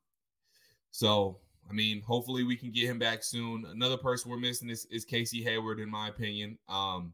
so 0.91 1.39
I 1.69 1.73
mean, 1.73 2.01
hopefully 2.01 2.43
we 2.43 2.55
can 2.55 2.71
get 2.71 2.89
him 2.89 2.99
back 2.99 3.23
soon. 3.23 3.65
Another 3.71 3.97
person 3.97 4.29
we're 4.29 4.37
missing 4.37 4.69
is, 4.69 4.85
is 4.91 5.05
Casey 5.05 5.43
Hayward, 5.43 5.79
in 5.79 5.89
my 5.89 6.09
opinion. 6.09 6.57
Um, 6.67 7.13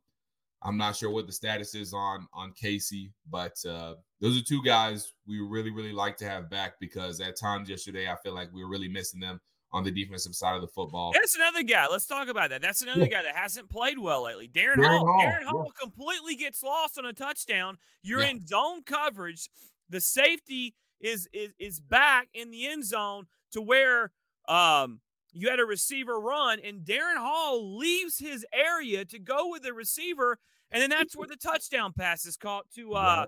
I'm 0.61 0.77
not 0.77 0.95
sure 0.95 1.09
what 1.09 1.25
the 1.25 1.33
status 1.33 1.73
is 1.75 1.93
on 1.93 2.27
on 2.33 2.53
Casey, 2.53 3.11
but 3.29 3.53
uh, 3.67 3.95
those 4.19 4.37
are 4.37 4.43
two 4.43 4.61
guys 4.63 5.13
we 5.27 5.39
really 5.39 5.71
really 5.71 5.93
like 5.93 6.17
to 6.17 6.25
have 6.25 6.49
back 6.49 6.73
because 6.79 7.21
at 7.21 7.37
times 7.37 7.69
yesterday 7.69 8.09
I 8.09 8.15
feel 8.17 8.33
like 8.33 8.49
we 8.53 8.63
were 8.63 8.69
really 8.69 8.89
missing 8.89 9.19
them 9.19 9.39
on 9.71 9.83
the 9.83 9.91
defensive 9.91 10.35
side 10.35 10.55
of 10.55 10.61
the 10.61 10.67
football. 10.67 11.11
That's 11.13 11.35
another 11.35 11.63
guy. 11.63 11.85
Let's 11.89 12.07
talk 12.07 12.27
about 12.27 12.49
that. 12.49 12.61
That's 12.61 12.81
another 12.81 13.01
yeah. 13.01 13.07
guy 13.07 13.23
that 13.23 13.35
hasn't 13.35 13.69
played 13.69 13.99
well 13.99 14.23
lately. 14.23 14.47
Darren, 14.47 14.77
Darren 14.77 14.99
Hall. 14.99 15.05
Hall. 15.05 15.21
Darren 15.21 15.43
Hall 15.43 15.65
yeah. 15.67 15.81
completely 15.81 16.35
gets 16.35 16.63
lost 16.63 16.97
on 16.97 17.05
a 17.05 17.13
touchdown. 17.13 17.77
You're 18.01 18.21
yeah. 18.21 18.29
in 18.29 18.47
zone 18.47 18.83
coverage. 18.83 19.49
The 19.89 20.01
safety 20.01 20.75
is 20.99 21.27
is 21.33 21.51
is 21.59 21.79
back 21.79 22.27
in 22.33 22.51
the 22.51 22.67
end 22.67 22.85
zone 22.85 23.27
to 23.51 23.61
where 23.61 24.11
um 24.47 24.99
you 25.33 25.50
had 25.50 25.59
a 25.59 25.65
receiver 25.65 26.19
run 26.19 26.59
and 26.63 26.81
Darren 26.86 27.17
Hall 27.17 27.77
leaves 27.77 28.17
his 28.19 28.45
area 28.53 29.05
to 29.05 29.19
go 29.19 29.50
with 29.50 29.63
the 29.63 29.74
receiver 29.74 30.39
and 30.71 30.81
then 30.81 30.89
that's 30.89 31.15
where 31.15 31.27
the 31.27 31.36
touchdown 31.36 31.93
pass 31.93 32.25
is 32.25 32.38
caught 32.38 32.65
to 32.75 32.93
uh 32.93 33.25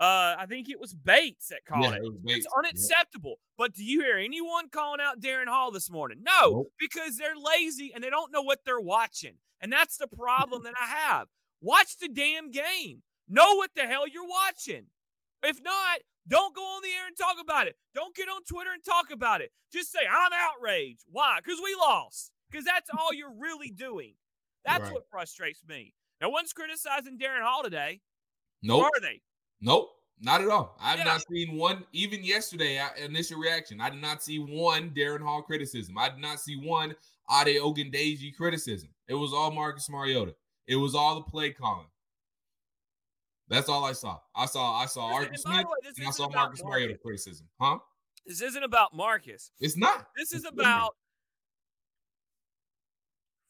uh 0.00 0.36
I 0.38 0.46
think 0.48 0.68
it 0.70 0.78
was 0.80 0.94
Bates 0.94 1.48
that 1.48 1.64
called 1.66 1.84
Yeah, 1.84 1.94
it. 1.96 2.02
it. 2.02 2.36
It's 2.38 2.46
unacceptable. 2.56 3.36
But 3.56 3.74
do 3.74 3.84
you 3.84 4.00
hear 4.00 4.16
anyone 4.16 4.68
calling 4.68 5.00
out 5.00 5.20
Darren 5.20 5.48
Hall 5.48 5.70
this 5.72 5.90
morning? 5.90 6.18
No, 6.22 6.50
Nope. 6.50 6.72
because 6.78 7.16
they're 7.16 7.34
lazy 7.36 7.92
and 7.94 8.02
they 8.04 8.10
don't 8.10 8.32
know 8.32 8.42
what 8.42 8.60
they're 8.64 8.80
watching. 8.80 9.34
And 9.60 9.72
that's 9.72 9.96
the 9.96 10.06
problem 10.06 10.62
that 10.62 10.74
I 10.80 10.86
have. 10.86 11.26
Watch 11.60 11.98
the 11.98 12.08
damn 12.08 12.52
game. 12.52 13.02
Know 13.28 13.56
what 13.56 13.70
the 13.74 13.82
hell 13.82 14.06
you're 14.06 14.28
watching. 14.28 14.84
If 15.42 15.60
not, 15.62 15.98
don't 16.28 16.54
go 16.54 16.62
on 16.62 16.82
the 16.82 16.88
air 16.88 17.06
and 17.06 17.16
talk 17.16 17.36
about 17.40 17.66
it. 17.66 17.76
Don't 17.94 18.14
get 18.14 18.28
on 18.28 18.42
Twitter 18.44 18.70
and 18.72 18.84
talk 18.84 19.10
about 19.10 19.40
it. 19.40 19.50
Just 19.72 19.90
say, 19.92 20.00
I'm 20.10 20.32
outraged. 20.32 21.04
Why? 21.10 21.38
Because 21.42 21.60
we 21.62 21.74
lost. 21.74 22.32
Because 22.50 22.64
that's 22.64 22.88
all 22.98 23.12
you're 23.12 23.34
really 23.38 23.70
doing. 23.70 24.14
That's 24.64 24.84
Right. 24.84 24.92
what 24.92 25.08
frustrates 25.10 25.64
me. 25.66 25.94
No 26.20 26.28
one's 26.30 26.52
criticizing 26.52 27.18
Darren 27.18 27.42
Hall 27.42 27.62
today. 27.62 28.00
Nope. 28.62 28.82
Or 28.82 28.86
are 28.86 29.00
they? 29.00 29.22
Nope. 29.60 29.94
Not 30.20 30.40
at 30.40 30.48
all. 30.48 30.76
I 30.80 30.90
have 30.90 30.98
Yeah. 30.98 31.04
not 31.04 31.22
seen 31.28 31.56
one, 31.56 31.86
even 31.92 32.24
yesterday, 32.24 32.78
uh, 32.78 32.92
initial 32.96 33.38
reaction. 33.38 33.80
I 33.80 33.88
did 33.88 34.00
not 34.00 34.22
see 34.22 34.38
one 34.40 34.90
Darren 34.90 35.22
Hall 35.22 35.42
criticism. 35.42 35.96
I 35.96 36.08
did 36.08 36.18
not 36.18 36.40
see 36.40 36.56
one 36.56 36.96
Ade 37.30 37.60
Ogundeji 37.60 38.34
criticism. 38.36 38.92
It 39.06 39.14
was 39.14 39.32
all 39.32 39.52
Marcus 39.52 39.88
Mariota. 39.88 40.34
It 40.66 40.76
was 40.76 40.94
all 40.94 41.14
the 41.14 41.22
play 41.30 41.52
calling. 41.52 41.86
That's 43.48 43.68
all 43.68 43.84
I 43.84 43.92
saw. 43.92 44.18
I 44.34 44.46
saw 44.46 44.74
I 44.74 44.86
saw 44.86 45.06
Arthur 45.12 45.28
and 45.28 45.38
Smith 45.40 45.64
way, 45.64 45.90
and 45.98 46.06
I 46.08 46.10
saw 46.10 46.28
Marcus 46.28 46.62
Mariota 46.62 46.98
criticism. 47.02 47.48
Huh? 47.60 47.78
This 48.26 48.42
isn't 48.42 48.62
about 48.62 48.94
Marcus. 48.94 49.50
It's 49.58 49.76
not. 49.76 50.06
This 50.16 50.32
is 50.32 50.44
It's 50.44 50.52
about 50.52 50.94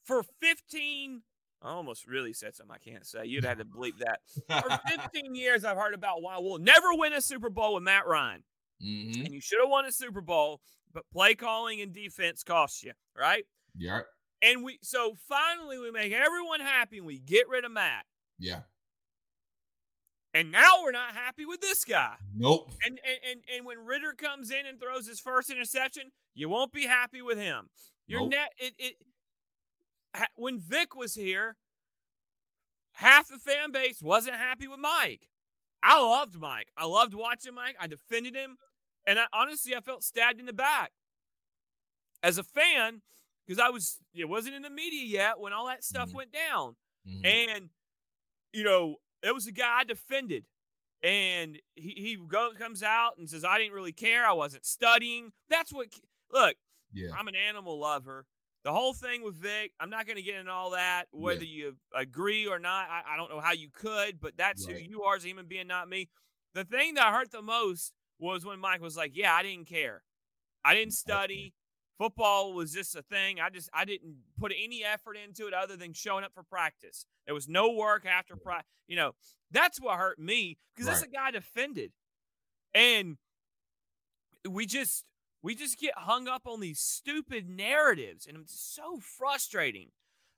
for 0.05 0.23
15. 0.41 1.23
I 1.61 1.71
almost 1.71 2.07
really 2.07 2.33
said 2.33 2.55
something 2.55 2.75
I 2.75 2.79
can't 2.91 3.05
say. 3.05 3.25
You'd 3.27 3.45
have 3.45 3.59
to 3.59 3.65
bleep 3.65 3.99
that. 3.99 4.21
For 4.63 4.79
15 5.13 5.35
years, 5.35 5.65
I've 5.65 5.77
heard 5.77 5.95
about 5.95 6.23
why 6.23 6.39
we'll 6.39 6.59
never 6.59 6.95
win 6.95 7.13
a 7.13 7.21
Super 7.21 7.51
Bowl 7.51 7.75
with 7.75 7.83
Matt 7.83 8.07
Ryan. 8.07 8.45
Mhm. 8.81 9.25
And 9.25 9.35
you 9.35 9.41
should 9.41 9.59
have 9.61 9.69
won 9.69 9.85
a 9.85 9.91
Super 9.91 10.21
Bowl, 10.21 10.61
but 10.93 11.03
play 11.13 11.35
calling 11.35 11.81
and 11.81 11.93
defense 11.93 12.45
cost 12.45 12.85
you, 12.85 12.93
right? 13.17 13.45
Yeah. 13.77 14.03
And 14.41 14.63
we 14.63 14.79
so 14.83 15.17
finally 15.29 15.79
we 15.81 15.91
make 15.91 16.13
everyone 16.13 16.61
happy 16.61 16.99
and 16.99 17.07
we 17.07 17.19
get 17.19 17.49
rid 17.49 17.65
of 17.65 17.73
Matt. 17.73 18.07
Yeah. 18.39 18.61
And 20.39 20.53
now 20.53 20.83
we're 20.85 20.93
not 20.93 21.15
happy 21.15 21.45
with 21.45 21.61
this 21.61 21.85
guy. 21.85 22.15
Nope. 22.33 22.71
And 22.85 23.01
and 23.05 23.19
and, 23.29 23.41
and 23.57 23.67
when 23.67 23.85
Ridder 23.85 24.13
comes 24.13 24.53
in 24.53 24.67
and 24.67 24.79
throws 24.81 25.05
his 25.09 25.19
first 25.19 25.51
interception, 25.51 26.13
you 26.35 26.49
won't 26.49 26.73
be 26.73 26.87
happy 26.87 27.23
with 27.23 27.39
him. 27.39 27.71
Your 28.07 28.21
Nope. 28.21 28.31
net 28.31 28.53
it 28.59 28.75
it 28.79 28.95
when 30.37 30.61
Vic 30.61 30.95
was 30.95 31.15
here, 31.15 31.57
half 32.93 33.27
the 33.27 33.39
fan 33.39 33.73
base 33.73 34.01
wasn't 34.01 34.37
happy 34.37 34.69
with 34.69 34.79
Mike. 34.79 35.29
I 35.83 36.01
loved 36.01 36.37
Mike. 36.39 36.69
I 36.77 36.87
loved 36.87 37.15
watching 37.15 37.55
Mike. 37.55 37.77
I 37.81 37.89
defended 37.89 38.37
him, 38.37 38.59
and 39.09 39.19
I 39.19 39.27
honestly 39.33 39.75
I 39.75 39.81
felt 39.81 40.05
stabbed 40.05 40.39
in 40.39 40.47
the 40.47 40.53
back 40.53 40.93
as 42.23 42.39
a 42.39 42.45
fan 42.45 43.03
because 43.45 43.59
I 43.59 43.71
was 43.71 43.99
it 44.15 44.29
wasn't 44.29 44.55
in 44.55 44.63
the 44.63 44.71
media 44.71 45.03
yet 45.05 45.41
when 45.41 45.53
all 45.53 45.67
that 45.67 45.83
stuff 45.83 46.11
Mhm. 46.11 46.15
went 46.15 46.33
down. 46.33 46.77
Mhm. 47.07 47.27
And, 47.27 47.71
you 48.53 48.63
know, 48.63 48.97
it 49.23 49.35
was 49.35 49.47
a 49.47 49.53
guy 49.53 49.79
I 49.81 49.85
defended. 49.85 50.45
And 51.03 51.59
he, 51.77 51.91
he 51.91 52.19
go, 52.27 52.51
comes 52.59 52.83
out 52.83 53.19
and 53.19 53.31
says, 53.31 53.45
I 53.45 53.59
didn't 53.59 53.73
really 53.75 53.93
care. 53.93 54.27
I 54.27 54.33
wasn't 54.33 54.67
studying. 54.67 55.31
That's 55.49 55.73
what, 55.73 55.87
look, 56.33 56.57
yeah. 56.93 57.11
I'm 57.17 57.29
an 57.29 57.37
animal 57.37 57.79
lover. 57.79 58.27
The 58.65 58.73
whole 58.73 58.93
thing 58.93 59.23
with 59.23 59.37
Vic, 59.37 59.73
I'm 59.79 59.91
not 59.91 60.07
going 60.07 60.17
to 60.17 60.23
get 60.23 60.35
into 60.35 60.51
all 60.51 60.71
that, 60.71 61.05
whether 61.13 61.45
you 61.45 61.77
agree 61.95 62.49
or 62.49 62.59
not. 62.59 62.89
I, 62.91 63.15
I 63.15 63.17
don't 63.17 63.31
know 63.31 63.41
how 63.41 63.53
you 63.53 63.69
could, 63.73 64.21
but 64.21 64.37
that's 64.37 64.67
Right. 64.67 64.77
who 64.77 64.83
you 64.83 65.03
are 65.05 65.15
as 65.15 65.25
a 65.25 65.29
human 65.29 65.47
being, 65.47 65.69
not 65.69 65.89
me. 65.89 66.09
The 66.55 66.65
thing 66.65 66.95
that 66.95 67.15
hurt 67.15 67.31
the 67.31 67.43
most 67.43 67.93
was 68.19 68.45
when 68.45 68.59
Mike 68.59 68.81
was 68.81 68.97
like, 68.97 69.13
Yeah, 69.15 69.33
I 69.33 69.45
didn't 69.45 69.69
care. 69.69 70.03
I 70.65 70.75
didn't 70.75 70.95
study. 70.95 71.55
Football 71.99 72.53
was 72.53 72.73
just 72.73 72.95
a 72.95 73.03
thing. 73.03 73.41
I 73.41 73.51
just 73.51 73.69
I 73.73 73.85
didn't 73.85 74.17
put 74.39 74.53
any 74.57 74.85
effort 74.85 75.17
into 75.17 75.47
it 75.49 75.55
other 75.55 75.77
than 75.77 75.93
showing 75.93 76.25
up 76.25 76.33
for 76.33 76.45
practice. 76.45 77.05
There 77.27 77.35
was 77.35 77.49
no 77.49 77.73
work 77.73 78.07
after 78.07 78.37
practice. 78.37 78.71
You 78.87 78.97
know, 78.97 79.13
that's 79.51 79.81
what 79.81 79.99
hurt 79.99 80.19
me 80.19 80.59
because 80.75 80.87
that's 80.87 81.01
a 81.03 81.07
Right. 81.07 81.13
guy 81.13 81.31
defended, 81.33 81.93
and 82.73 83.19
we 84.49 84.65
just 84.67 85.05
we 85.43 85.55
just 85.55 85.79
get 85.79 85.95
hung 85.97 86.29
up 86.29 86.43
on 86.47 86.61
these 86.61 86.81
stupid 86.81 87.49
narratives, 87.49 88.27
and 88.27 88.37
it's 88.39 88.59
so 88.61 88.99
frustrating. 89.01 89.91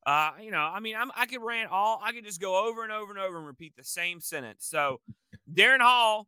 Uh, 0.06 0.30
you 0.40 0.50
know, 0.50 0.58
I 0.60 0.80
mean, 0.80 0.96
I'm, 0.96 1.10
I 1.14 1.26
could 1.26 1.42
rant 1.42 1.70
all, 1.70 2.00
I 2.02 2.12
could 2.12 2.24
just 2.24 2.40
go 2.40 2.66
over 2.68 2.82
and 2.82 2.90
over 2.92 3.10
and 3.12 3.20
over 3.20 3.36
and 3.36 3.46
repeat 3.46 3.74
the 3.76 3.84
same 3.84 4.20
sentence. 4.20 4.64
So, 4.66 5.00
Darren 5.52 5.80
Hall 5.80 6.26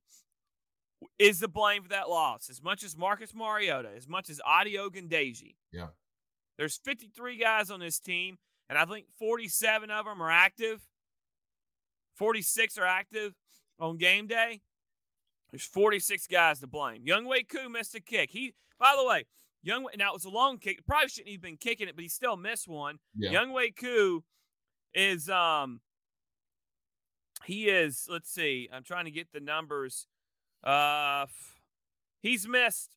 is 1.19 1.41
the 1.41 1.49
blame 1.49 1.83
for 1.83 1.89
that 1.91 2.09
loss, 2.09 2.49
as 2.51 2.63
much 2.63 2.83
as 2.83 2.97
Marcus 2.97 3.35
Mariota, 3.35 3.91
as 3.97 4.09
much 4.09 4.31
as 4.31 4.41
Ade 4.41 4.75
Ogundeji. 4.75 5.57
Yeah. 5.73 5.89
There's 6.59 6.77
53 6.77 7.39
guys 7.39 7.71
on 7.71 7.81
this 7.81 7.99
team, 7.99 8.39
and 8.69 8.79
I 8.79 8.85
think 8.85 9.07
47 9.19 9.91
of 9.91 10.05
them 10.05 10.23
are 10.23 10.31
active. 10.31 10.83
46 12.15 12.79
are 12.79 12.85
active 12.85 13.35
on 13.81 13.97
game 13.97 14.27
day. 14.27 14.61
There's 15.51 15.65
46 15.65 16.27
guys 16.29 16.61
to 16.61 16.67
blame. 16.67 17.05
Younghoe 17.05 17.49
Koo 17.49 17.69
missed 17.69 17.95
a 17.95 18.01
kick. 18.01 18.31
He, 18.31 18.55
by 18.79 18.95
the 18.97 19.07
way, 19.07 19.25
Young 19.63 19.87
now 19.97 20.11
it 20.11 20.15
was 20.15 20.25
a 20.25 20.31
long 20.31 20.59
kick. 20.59 20.85
Probably 20.87 21.09
shouldn't 21.09 21.33
have 21.33 21.41
been 21.41 21.57
kicking 21.57 21.89
it, 21.89 21.95
but 21.95 22.03
he 22.03 22.09
still 22.09 22.37
missed 22.37 22.67
one. 22.67 22.99
Yeah. 23.17 23.31
Younghoe 23.33 23.77
Koo 23.77 24.25
is 24.93 25.29
um 25.29 25.81
he 27.45 27.69
is 27.69 28.07
let's 28.11 28.31
see. 28.31 28.69
I'm 28.73 28.83
trying 28.83 29.05
to 29.05 29.11
get 29.11 29.29
the 29.33 29.41
numbers. 29.41 30.07
Uh 30.65 31.27
he's 32.23 32.47
missed 32.47 32.97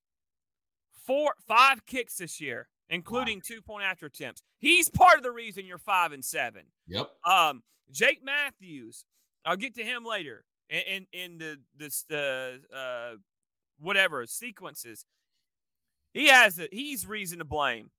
four 1.05 1.35
five 1.47 1.85
kicks 1.85 2.17
this 2.17 2.39
year, 2.39 2.67
including 2.89 3.41
two 3.41 3.61
point 3.61 3.83
after 3.83 4.05
attempts. 4.07 4.41
He's 4.59 4.89
part 4.89 5.17
of 5.17 5.23
the 5.23 5.31
reason 5.31 5.65
you're 5.65 5.77
five 5.77 6.11
and 6.11 6.23
seven. 6.23 6.63
Yep. 6.87 7.09
Um, 7.25 7.63
Jake 7.91 8.23
Matthews, 8.23 9.05
I'll 9.45 9.57
get 9.57 9.75
to 9.75 9.83
him 9.83 10.03
later 10.05 10.45
in 10.69 10.81
in, 10.81 11.07
in 11.13 11.37
the 11.37 11.59
this 11.77 12.03
the 12.09 12.61
uh 12.75 13.17
whatever 13.79 14.25
sequences. 14.25 15.05
He 16.13 16.27
has 16.27 16.59
it. 16.59 16.73
He's 16.73 17.05
reason 17.05 17.39
to 17.39 17.45
blame. 17.45 17.91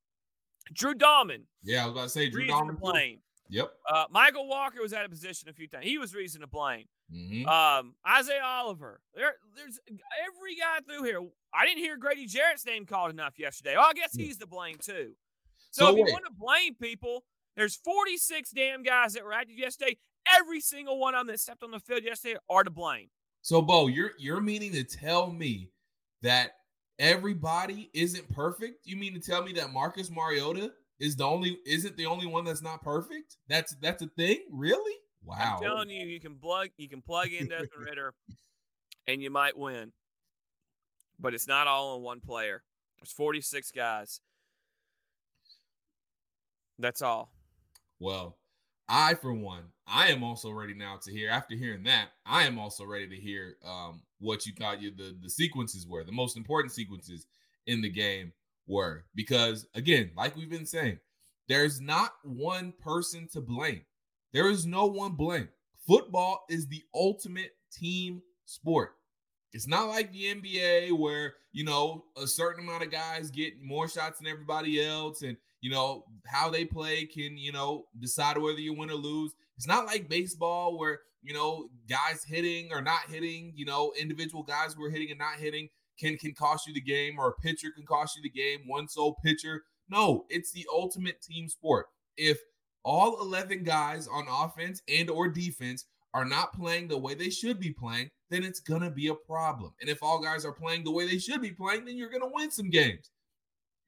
Drew 0.73 0.95
Dalman, 0.95 1.43
Yeah, 1.63 1.83
I 1.83 1.87
was 1.87 1.93
about 1.93 2.03
to 2.05 2.09
say 2.09 2.31
Drew 2.31 2.43
reason 2.43 2.67
to 2.67 2.73
blame. 2.73 3.19
Yep. 3.49 3.71
Uh, 3.89 4.07
Mykal 4.13 4.49
Walker 4.49 4.83
was 4.83 4.93
out 4.93 5.05
of 5.05 5.11
position 5.11 5.49
a 5.49 5.53
few 5.53 5.69
times. 5.69 5.85
He 5.85 5.99
was 5.99 6.15
reason 6.15 6.41
to 6.41 6.47
blame. 6.47 6.87
Hmm 7.13 7.47
Um, 7.47 7.95
Isaiah 8.07 8.43
Oliver. 8.45 9.01
There, 9.15 9.35
there's 9.57 9.79
every 9.89 10.57
guy 10.57 10.81
through 10.87 11.05
here. 11.05 11.21
I 11.55 11.65
didn't 11.65 11.79
hear 11.79 11.97
Grady 11.97 12.27
Jarrett's 12.27 12.67
name 12.67 12.85
called 12.87 13.11
enough 13.11 13.39
yesterday. 13.39 13.75
Oh, 13.79 13.83
I 13.83 13.93
guess 13.95 14.15
he's 14.15 14.39
to 14.39 14.47
blame 14.47 14.77
too. 14.81 15.13
So, 15.71 15.85
So 15.87 15.91
if 15.93 15.97
you 15.99 16.05
wait. 16.05 16.13
want 16.13 16.25
to 16.27 16.33
blame 16.39 16.75
people, 16.75 17.25
there's 17.57 17.77
46 17.77 18.51
damn 18.51 18.83
guys 18.83 19.15
that 19.15 19.25
were 19.25 19.33
active 19.33 19.57
yesterday. 19.59 19.97
Every 20.37 20.61
single 20.61 20.99
one 20.99 21.15
of 21.15 21.21
them 21.21 21.29
that 21.29 21.41
stepped 21.41 21.63
on 21.63 21.71
the 21.71 21.79
field 21.81 22.03
yesterday 22.03 22.37
are 22.51 22.65
to 22.65 22.71
blame. 22.71 23.09
So, 23.43 23.63
Beau, 23.63 23.87
you're 23.87 24.11
you're 24.19 24.41
meaning 24.41 24.73
to 24.73 24.83
tell 24.83 25.31
me 25.31 25.71
that 26.23 26.51
everybody 26.99 27.91
isn't 27.95 28.29
perfect? 28.31 28.85
You 28.85 28.97
mean 28.97 29.15
to 29.15 29.21
tell 29.21 29.43
me 29.43 29.53
that 29.53 29.73
Marcus 29.73 30.11
Mariota 30.11 30.73
is 30.99 31.15
the 31.17 31.25
only 31.25 31.59
isn't 31.67 31.97
the 31.97 32.07
only 32.07 32.27
one 32.27 32.45
that's 32.45 32.63
not 32.63 32.83
perfect? 32.83 33.37
That's 33.49 33.77
that's 33.81 34.03
a 34.03 34.09
thing, 34.17 34.41
really? 34.51 34.95
Wow. 35.27 35.57
I'm 35.57 35.63
telling 35.63 35.91
you, 35.91 36.07
you 36.07 36.21
can 36.21 36.37
plug 36.37 36.69
you 36.77 36.89
can 36.89 37.03
plug 37.03 37.29
in 37.33 37.49
Desmond 37.49 37.71
Ritter, 37.85 38.15
and 39.07 39.21
you 39.21 39.31
might 39.31 39.59
win. 39.59 39.93
But 41.19 41.35
it's 41.35 41.49
not 41.49 41.67
all 41.67 41.97
on 41.97 42.03
one 42.03 42.21
player. 42.21 42.63
There's 42.99 43.11
46 43.13 43.73
guys. 43.73 44.21
That's 46.79 47.03
all. 47.03 47.31
Well, 47.99 48.37
I 48.89 49.15
for 49.15 49.33
one, 49.33 49.65
I 49.87 50.09
am 50.09 50.23
also 50.23 50.51
ready 50.51 50.75
now 50.75 50.99
to 51.03 51.11
hear. 51.11 51.29
After 51.31 51.57
hearing 51.57 51.83
that, 51.85 52.11
I 52.25 52.45
am 52.45 52.59
also 52.59 52.85
ready 52.85 53.09
to 53.09 53.17
hear 53.17 53.57
um, 53.67 54.03
what 54.21 54.47
you 54.47 54.53
thought 54.53 54.81
you 54.81 54.93
the 54.95 55.17
the 55.21 55.31
sequences 55.31 55.87
were, 55.87 56.05
the 56.05 56.13
most 56.13 56.37
important 56.37 56.73
sequences 56.73 57.27
in 57.67 57.83
the 57.83 57.91
game 57.91 58.33
were. 58.69 59.05
Because 59.15 59.67
again, 59.75 60.13
like 60.17 60.37
we've 60.37 60.51
been 60.51 60.67
saying, 60.67 60.99
there's 61.49 61.81
not 61.81 62.13
one 62.23 62.73
person 62.79 63.27
to 63.33 63.41
blame. 63.41 63.83
There 64.33 64.51
is 64.51 64.67
no 64.67 64.87
one 64.87 65.13
blame. 65.13 65.49
Football 65.87 66.45
is 66.49 66.67
the 66.67 66.83
ultimate 66.95 67.53
team 67.73 68.23
sport. 68.45 68.93
It's 69.53 69.67
not 69.67 69.89
like 69.89 70.13
the 70.13 70.35
NBA 70.35 70.93
where, 70.99 71.35
you 71.53 71.65
know, 71.65 72.05
a 72.21 72.27
certain 72.27 72.65
amount 72.65 72.83
of 72.83 72.91
guys 72.91 73.31
get 73.31 73.63
more 73.63 73.89
shots 73.89 74.19
than 74.19 74.29
everybody 74.29 74.85
else 74.85 75.23
and, 75.23 75.37
you 75.61 75.71
know, 75.71 76.05
how 76.27 76.51
they 76.51 76.65
play 76.65 77.07
can, 77.07 77.39
you 77.39 77.53
know, 77.53 77.87
decide 77.99 78.37
whether 78.37 78.59
you 78.59 78.75
win 78.75 78.91
or 78.91 78.95
lose. 78.95 79.33
It's 79.57 79.67
not 79.67 79.87
like 79.87 80.09
baseball 80.09 80.79
where, 80.79 81.01
you 81.23 81.33
know, 81.33 81.69
guys 81.89 82.25
hitting 82.27 82.73
or 82.73 82.83
not 82.83 83.09
hitting, 83.09 83.53
you 83.57 83.65
know, 83.65 83.93
individual 83.99 84.43
guys 84.43 84.75
who 84.75 84.85
are 84.85 84.91
hitting 84.91 85.11
and 85.11 85.19
not 85.19 85.37
hitting 85.39 85.69
can 85.99 86.17
can 86.17 86.35
cost 86.35 86.67
you 86.67 86.75
the 86.75 86.81
game 86.81 87.19
or 87.19 87.29
a 87.29 87.41
pitcher 87.41 87.71
can 87.75 87.87
cost 87.87 88.17
you 88.17 88.23
the 88.23 88.29
game, 88.29 88.61
one 88.67 88.89
sole 88.89 89.17
pitcher. 89.25 89.63
No, 89.89 90.27
it's 90.29 90.53
the 90.53 90.67
ultimate 90.73 91.23
team 91.23 91.49
sport. 91.49 91.87
If 92.17 92.39
all 92.87 93.21
11 93.21 93.65
guys 93.65 94.07
on 94.07 94.27
offense 94.31 94.81
and 94.89 95.11
or 95.11 95.29
defense 95.29 95.85
are 96.15 96.25
not 96.25 96.55
playing 96.55 96.89
the 96.89 96.97
way 96.97 97.15
they 97.15 97.29
should 97.29 97.61
be 97.61 97.73
playing, 97.73 98.09
then 98.31 98.45
it's 98.45 98.61
going 98.61 98.81
to 98.81 98.91
be 98.91 99.09
a 99.09 99.15
problem. 99.15 99.73
And 99.81 99.91
if 99.91 100.03
all 100.03 100.23
guys 100.23 100.45
are 100.47 100.53
playing 100.53 100.85
the 100.85 100.93
way 100.93 101.07
they 101.07 101.19
should 101.19 101.43
be 101.43 101.51
playing, 101.51 101.85
then 101.85 101.99
you're 101.99 102.09
going 102.09 102.23
to 102.23 102.31
win 102.33 102.51
some 102.51 102.71
games. 102.71 103.11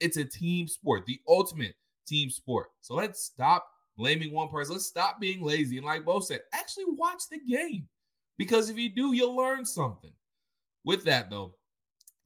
It's 0.01 0.17
a 0.17 0.25
team 0.25 0.67
sport, 0.69 1.07
the 1.07 1.21
ultimate 1.29 1.75
team 2.07 2.29
sport. 2.29 2.67
So 2.81 2.95
let's 2.95 3.23
stop 3.23 3.69
blaming 3.97 4.33
one 4.33 4.49
person. 4.49 4.75
Let's 4.75 4.87
stop 4.87 5.21
being 5.21 5.43
lazy. 5.43 5.79
And 5.79 5.87
like 5.87 6.05
Beau 6.05 6.21
said, 6.21 6.41
actually 6.53 6.87
watch 6.89 7.23
the 7.31 7.39
game. 7.39 7.89
Because 8.37 8.69
if 8.69 8.77
you 8.77 8.89
do, 8.89 9.15
you'll 9.15 9.37
learn 9.37 9.65
something. 9.65 10.13
With 10.85 11.05
that 11.05 11.31
though, 11.31 11.55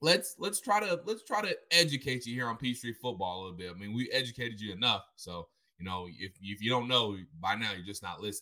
let's 0.03 0.37
let's 0.39 0.61
try 0.61 0.81
to 0.81 1.01
let's 1.07 1.25
try 1.25 1.43
to 1.43 1.57
educate 1.71 2.27
you 2.27 2.35
here 2.35 2.49
on 2.49 2.57
Peachtree 2.57 2.93
football 2.93 3.39
a 3.39 3.41
little 3.43 3.57
bit. 3.57 3.71
I 3.75 3.79
mean, 3.79 3.95
we 3.95 4.11
educated 4.11 4.61
you 4.61 4.73
enough. 4.73 5.03
So, 5.17 5.49
you 5.83 5.89
know, 5.89 6.07
if 6.09 6.33
if 6.41 6.63
you 6.63 6.71
don't 6.71 6.87
know 6.87 7.17
by 7.41 7.57
now, 7.57 7.73
you're 7.73 7.85
just 7.85 8.03
not 8.03 8.21
listening. 8.21 8.39